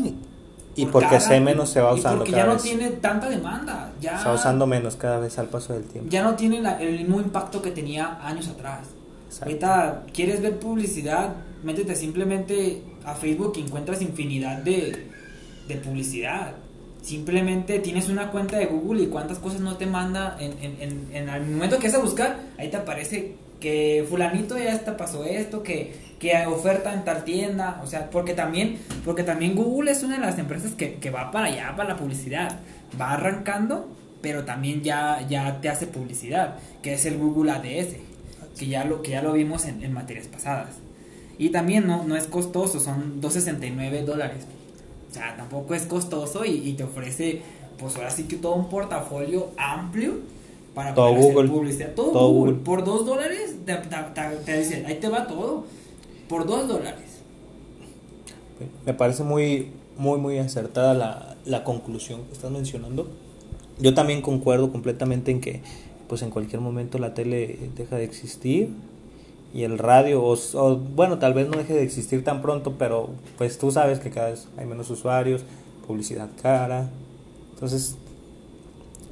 y 0.76 0.84
Por 0.86 0.92
porque 1.02 1.20
se 1.20 1.40
menos 1.40 1.70
se 1.70 1.80
va 1.80 1.92
y 1.94 1.98
usando 2.00 2.18
porque 2.18 2.32
cada 2.32 2.46
ya 2.46 2.52
no 2.52 2.58
tiene 2.58 2.90
tanta 2.90 3.28
demanda, 3.28 3.92
ya... 4.00 4.18
Se 4.18 4.28
va 4.28 4.34
usando 4.34 4.66
menos 4.66 4.96
cada 4.96 5.18
vez 5.18 5.38
al 5.38 5.46
paso 5.46 5.72
del 5.72 5.84
tiempo. 5.84 6.10
ya 6.10 6.22
no 6.22 6.34
tiene 6.34 6.60
la- 6.60 6.80
el 6.80 6.98
mismo 6.98 7.20
impacto 7.20 7.60
que 7.62 7.70
tenía 7.70 8.18
años 8.26 8.48
atrás. 8.48 8.80
Exacto. 9.28 9.44
Ahorita 9.46 10.02
quieres 10.12 10.40
ver 10.42 10.58
publicidad, 10.58 11.34
métete 11.62 11.94
simplemente 11.94 12.82
a 13.04 13.14
Facebook 13.14 13.52
y 13.56 13.60
encuentras 13.60 14.00
infinidad 14.02 14.58
de, 14.58 15.08
de 15.68 15.74
publicidad. 15.76 16.54
Simplemente 17.02 17.80
tienes 17.80 18.08
una 18.08 18.30
cuenta 18.30 18.56
de 18.56 18.66
Google 18.66 19.02
y 19.02 19.06
cuántas 19.08 19.38
cosas 19.38 19.60
no 19.60 19.76
te 19.76 19.86
manda 19.86 20.36
en, 20.40 20.52
en, 20.62 20.80
en, 20.80 21.08
en 21.14 21.28
el 21.28 21.42
momento 21.50 21.78
que 21.78 21.88
vas 21.88 21.96
a 21.96 22.00
buscar, 22.00 22.36
ahí 22.58 22.70
te 22.70 22.78
aparece 22.78 23.36
que 23.64 24.04
fulanito 24.06 24.58
ya 24.58 24.78
pasó 24.98 25.24
esto, 25.24 25.62
que, 25.62 25.94
que 26.18 26.46
oferta 26.46 26.92
en 26.92 27.02
tal 27.02 27.24
tienda, 27.24 27.80
o 27.82 27.86
sea, 27.86 28.10
porque 28.10 28.34
también, 28.34 28.78
porque 29.06 29.22
también 29.22 29.54
Google 29.54 29.90
es 29.90 30.02
una 30.02 30.16
de 30.16 30.20
las 30.20 30.38
empresas 30.38 30.72
que, 30.72 30.96
que 30.96 31.08
va 31.08 31.30
para 31.30 31.46
allá, 31.46 31.72
para 31.74 31.88
la 31.88 31.96
publicidad, 31.96 32.60
va 33.00 33.14
arrancando, 33.14 33.88
pero 34.20 34.44
también 34.44 34.82
ya, 34.82 35.26
ya 35.30 35.62
te 35.62 35.70
hace 35.70 35.86
publicidad, 35.86 36.56
que 36.82 36.92
es 36.92 37.06
el 37.06 37.16
Google 37.16 37.52
ADS, 37.52 37.94
que 38.58 38.66
ya 38.66 38.84
lo, 38.84 39.00
que 39.00 39.12
ya 39.12 39.22
lo 39.22 39.32
vimos 39.32 39.64
en, 39.64 39.82
en 39.82 39.94
materias 39.94 40.26
pasadas. 40.26 40.74
Y 41.38 41.48
también 41.48 41.86
no, 41.86 42.04
no 42.04 42.16
es 42.16 42.26
costoso, 42.26 42.80
son 42.80 43.22
2.69 43.22 44.04
dólares. 44.04 44.44
O 45.10 45.14
sea, 45.14 45.36
tampoco 45.38 45.74
es 45.74 45.86
costoso 45.86 46.44
y, 46.44 46.50
y 46.50 46.74
te 46.74 46.84
ofrece, 46.84 47.40
pues 47.78 47.96
ahora 47.96 48.10
sí 48.10 48.24
que 48.24 48.36
todo 48.36 48.56
un 48.56 48.68
portafolio 48.68 49.52
amplio 49.56 50.33
para 50.74 50.94
Todo 50.94 51.14
Google. 51.14 51.48
publicidad. 51.48 51.94
Todo, 51.94 52.10
Todo 52.12 52.28
Google. 52.30 52.52
Google. 52.52 52.64
Por 52.64 52.84
2 52.84 53.06
dólares 53.06 53.56
te, 53.64 53.74
te, 53.74 53.88
te- 54.14 54.36
te 54.44 54.58
dicen, 54.58 54.86
ahí 54.86 54.96
te 54.96 55.08
va 55.08 55.26
todo. 55.26 55.64
Por 56.28 56.46
2 56.46 56.68
dólares. 56.68 57.00
Me 58.86 58.94
parece 58.94 59.22
muy, 59.24 59.70
muy, 59.98 60.18
muy 60.18 60.38
acertada 60.38 60.94
la, 60.94 61.36
la 61.44 61.64
conclusión 61.64 62.22
que 62.24 62.32
estás 62.32 62.50
mencionando. 62.50 63.08
Yo 63.78 63.94
también 63.94 64.22
concuerdo 64.22 64.70
completamente 64.70 65.30
en 65.32 65.40
que, 65.40 65.60
pues 66.08 66.22
en 66.22 66.30
cualquier 66.30 66.60
momento 66.60 66.98
la 66.98 67.14
tele 67.14 67.58
deja 67.76 67.96
de 67.96 68.04
existir 68.04 68.70
y 69.52 69.62
el 69.64 69.78
radio, 69.78 70.22
o, 70.22 70.36
o, 70.54 70.76
bueno, 70.76 71.18
tal 71.18 71.34
vez 71.34 71.48
no 71.48 71.56
deje 71.56 71.74
de 71.74 71.82
existir 71.82 72.24
tan 72.24 72.42
pronto, 72.42 72.74
pero 72.78 73.10
pues 73.38 73.58
tú 73.58 73.70
sabes 73.70 73.98
que 74.00 74.10
cada 74.10 74.30
vez 74.30 74.48
hay 74.56 74.66
menos 74.66 74.90
usuarios, 74.90 75.42
publicidad 75.86 76.28
cara. 76.40 76.88
Entonces, 77.54 77.96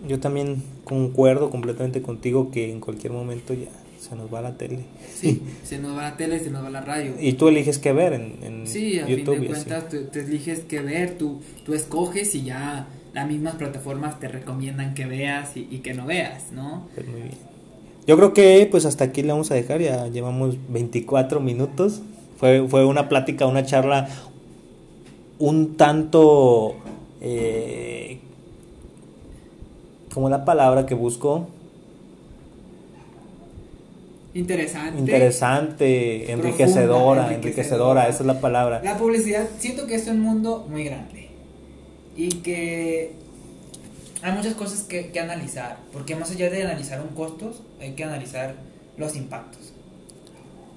yo 0.08 0.20
también 0.20 0.62
concuerdo 0.84 1.50
completamente 1.50 2.02
contigo 2.02 2.50
que 2.50 2.70
en 2.72 2.80
cualquier 2.80 3.12
momento 3.12 3.54
ya 3.54 3.68
se 4.00 4.16
nos 4.16 4.32
va 4.32 4.40
la 4.40 4.56
tele. 4.56 4.80
Sí, 5.14 5.42
se 5.64 5.78
nos 5.78 5.96
va 5.96 6.02
la 6.02 6.16
tele, 6.16 6.40
se 6.40 6.50
nos 6.50 6.64
va 6.64 6.70
la 6.70 6.80
radio. 6.80 7.12
Y 7.20 7.34
tú 7.34 7.48
eliges 7.48 7.78
qué 7.78 7.92
ver 7.92 8.12
en, 8.14 8.38
en 8.42 8.66
Sí, 8.66 8.98
a 8.98 9.06
YouTube. 9.06 9.34
fin 9.34 9.42
de 9.42 9.48
cuentas, 9.48 9.88
tú, 9.88 9.96
tú 10.12 10.18
eliges 10.18 10.60
qué 10.60 10.80
ver, 10.80 11.16
tú, 11.18 11.40
tú 11.64 11.74
escoges 11.74 12.34
y 12.34 12.44
ya 12.44 12.88
las 13.14 13.28
mismas 13.28 13.54
plataformas 13.56 14.18
te 14.18 14.28
recomiendan 14.28 14.94
que 14.94 15.06
veas 15.06 15.56
y, 15.56 15.68
y 15.70 15.78
que 15.78 15.94
no 15.94 16.06
veas, 16.06 16.50
¿no? 16.52 16.88
Pues 16.94 17.06
muy 17.06 17.20
bien. 17.22 17.34
Yo 18.06 18.16
creo 18.16 18.32
que 18.34 18.66
pues 18.70 18.84
hasta 18.84 19.04
aquí 19.04 19.22
le 19.22 19.28
vamos 19.28 19.50
a 19.52 19.54
dejar, 19.54 19.80
ya 19.80 20.08
llevamos 20.08 20.56
24 20.68 21.40
minutos. 21.40 22.02
Fue, 22.38 22.66
fue 22.66 22.84
una 22.84 23.08
plática, 23.08 23.46
una 23.46 23.64
charla 23.64 24.08
un 25.38 25.76
tanto... 25.76 26.74
Eh, 27.20 28.18
como 30.12 30.29
la 30.29 30.44
palabra 30.44 30.87
que 30.87 30.94
busco, 30.94 31.48
Interesante. 34.35 34.98
interesante, 34.98 36.33
enriquecedora, 36.33 37.35
enriquecedora, 37.35 38.09
esa 38.09 38.20
es 38.20 38.27
la 38.27 38.40
palabra. 38.40 38.81
La 38.83 38.96
publicidad, 38.96 39.46
siento 39.59 39.87
que 39.87 39.94
es 39.96 40.07
un 40.09 40.20
mundo 40.20 40.66
muy 40.70 40.85
grande 40.85 41.29
y 42.16 42.29
que 42.37 43.12
hay 44.22 44.33
muchas 44.33 44.55
cosas 44.55 44.85
que, 44.85 45.11
que 45.11 45.20
analizar, 45.20 45.77
porque 45.92 46.16
más 46.16 46.31
allá 46.31 46.48
de 46.48 46.62
analizar 46.62 47.03
un 47.03 47.09
costos, 47.14 47.61
hay 47.79 47.92
que 47.92 48.05
analizar 48.05 48.55
los 48.96 49.16
impactos. 49.16 49.72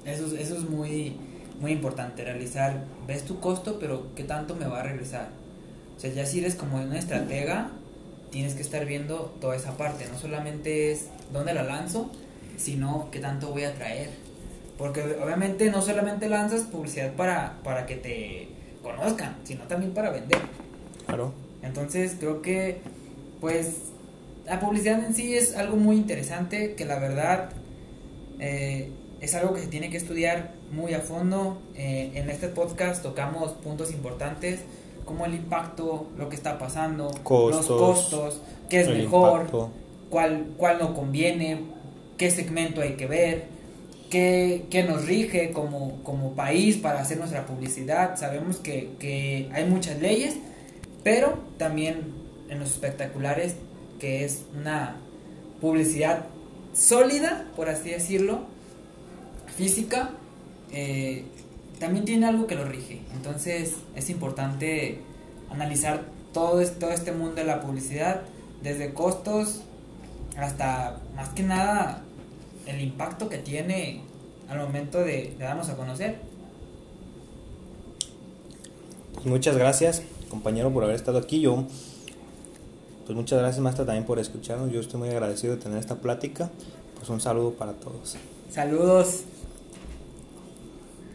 Eso, 0.06 0.26
es- 0.28 0.34
eso 0.34 0.58
es 0.58 0.69
muy, 0.69 1.15
muy 1.62 1.71
importante, 1.71 2.26
realizar, 2.26 2.84
ves 3.08 3.24
tu 3.24 3.39
costo, 3.39 3.78
pero 3.80 4.08
qué 4.15 4.24
tanto 4.26 4.56
me 4.56 4.65
va 4.65 4.82
a 4.82 4.84
regresar. 4.84 5.30
O 5.95 6.00
sea, 6.02 6.12
ya 6.12 6.26
si 6.26 6.39
eres 6.39 6.56
como 6.56 6.76
una 6.76 7.00
estratega, 7.00 7.69
tienes 8.36 8.54
que 8.54 8.63
estar 8.63 8.86
viendo 8.86 9.34
toda 9.39 9.56
esa 9.56 9.78
parte, 9.78 10.06
no 10.12 10.19
solamente 10.19 10.91
es 10.91 11.06
dónde 11.32 11.54
la 11.54 11.63
lanzo, 11.63 12.12
sino 12.58 13.08
qué 13.10 13.19
tanto 13.19 13.52
voy 13.52 13.63
a 13.63 13.74
traer. 13.74 14.10
Porque 14.78 15.04
obviamente 15.24 15.69
no 15.69 15.82
solamente 15.82 16.28
lanzas 16.28 16.63
publicidad 16.63 17.13
para, 17.13 17.62
para 17.63 17.86
que 17.86 17.95
te 17.95 18.50
conozcan, 18.84 19.38
sino 19.45 19.63
también 19.67 19.93
para 19.93 20.10
vender. 20.10 20.39
Claro. 21.06 21.32
Entonces 21.63 22.17
creo 22.19 22.41
que 22.41 22.80
pues 23.39 23.78
la 24.45 24.60
publicidad 24.60 25.02
en 25.06 25.15
sí 25.15 25.34
es 25.34 25.56
algo 25.56 25.78
muy 25.78 25.95
interesante 25.95 26.76
que 26.76 26.84
la 26.84 27.00
verdad 27.00 27.52
eh, 28.39 28.91
es 29.21 29.34
algo 29.34 29.54
que 29.54 29.62
se 29.62 29.67
tiene 29.67 29.89
que 29.89 29.95
estudiar 29.95 30.52
muy 30.74 30.93
a 30.93 31.00
fondo. 31.00 31.62
Eh, 31.76 32.12
en 32.15 32.30
este 32.30 32.50
podcast 32.50 33.02
tocamos 33.02 33.54
puntos 33.54 33.91
importantes 33.91 34.60
como 35.05 35.25
el 35.25 35.35
impacto, 35.35 36.07
lo 36.17 36.27
que 36.29 36.35
está 36.35 36.57
pasando, 36.57 37.11
Costos, 37.23 37.69
los 37.69 37.79
costos, 37.79 38.41
qué 38.69 38.81
es 38.81 38.89
mejor, 38.89 39.41
impacto. 39.41 39.69
cuál, 40.09 40.47
cuál 40.57 40.79
no 40.79 40.93
conviene, 40.93 41.61
qué 42.17 42.31
segmento 42.31 42.81
hay 42.81 42.93
que 42.93 43.05
ver, 43.05 43.45
qué, 44.09 44.65
qué 44.69 44.83
nos 44.83 45.05
rige 45.05 45.51
como, 45.51 46.03
como 46.03 46.33
país 46.33 46.77
para 46.77 47.01
hacer 47.01 47.17
nuestra 47.17 47.45
publicidad. 47.45 48.17
Sabemos 48.17 48.57
que, 48.57 48.93
que 48.99 49.49
hay 49.53 49.65
muchas 49.65 50.01
leyes, 50.01 50.35
pero 51.03 51.37
también 51.57 52.13
en 52.49 52.59
los 52.59 52.71
espectaculares, 52.71 53.55
que 53.99 54.25
es 54.25 54.45
una 54.59 54.97
publicidad 55.61 56.25
sólida, 56.73 57.47
por 57.55 57.69
así 57.69 57.89
decirlo, 57.89 58.41
física, 59.55 60.11
eh, 60.71 61.25
también 61.79 62.05
tiene 62.05 62.25
algo 62.27 62.47
que 62.47 62.55
lo 62.55 62.65
rige. 62.65 63.01
Entonces 63.13 63.75
es 63.95 64.09
importante 64.09 64.99
analizar 65.49 66.03
todo, 66.33 66.61
es- 66.61 66.77
todo 66.79 66.91
este 66.91 67.11
mundo 67.11 67.35
de 67.35 67.45
la 67.45 67.61
publicidad, 67.61 68.21
desde 68.63 68.93
costos 68.93 69.61
hasta 70.38 70.99
más 71.15 71.29
que 71.29 71.43
nada 71.43 72.01
el 72.65 72.81
impacto 72.81 73.29
que 73.29 73.38
tiene 73.38 74.01
al 74.49 74.59
momento 74.59 74.99
de, 74.99 75.35
de 75.38 75.43
darnos 75.43 75.69
a 75.69 75.75
conocer. 75.77 76.17
Muchas 79.23 79.57
gracias, 79.57 80.01
compañero, 80.29 80.71
por 80.71 80.83
haber 80.83 80.95
estado 80.95 81.17
aquí. 81.17 81.41
Yo, 81.41 81.63
pues 83.05 83.15
muchas 83.15 83.39
gracias, 83.39 83.61
maestra, 83.61 83.85
también 83.85 84.05
por 84.05 84.19
escucharnos. 84.19 84.71
Yo 84.71 84.79
estoy 84.81 84.99
muy 84.99 85.09
agradecido 85.09 85.55
de 85.55 85.61
tener 85.61 85.79
esta 85.79 85.95
plática. 85.95 86.49
Pues 86.97 87.09
un 87.09 87.19
saludo 87.21 87.51
para 87.53 87.73
todos. 87.73 88.17
Saludos. 88.51 89.21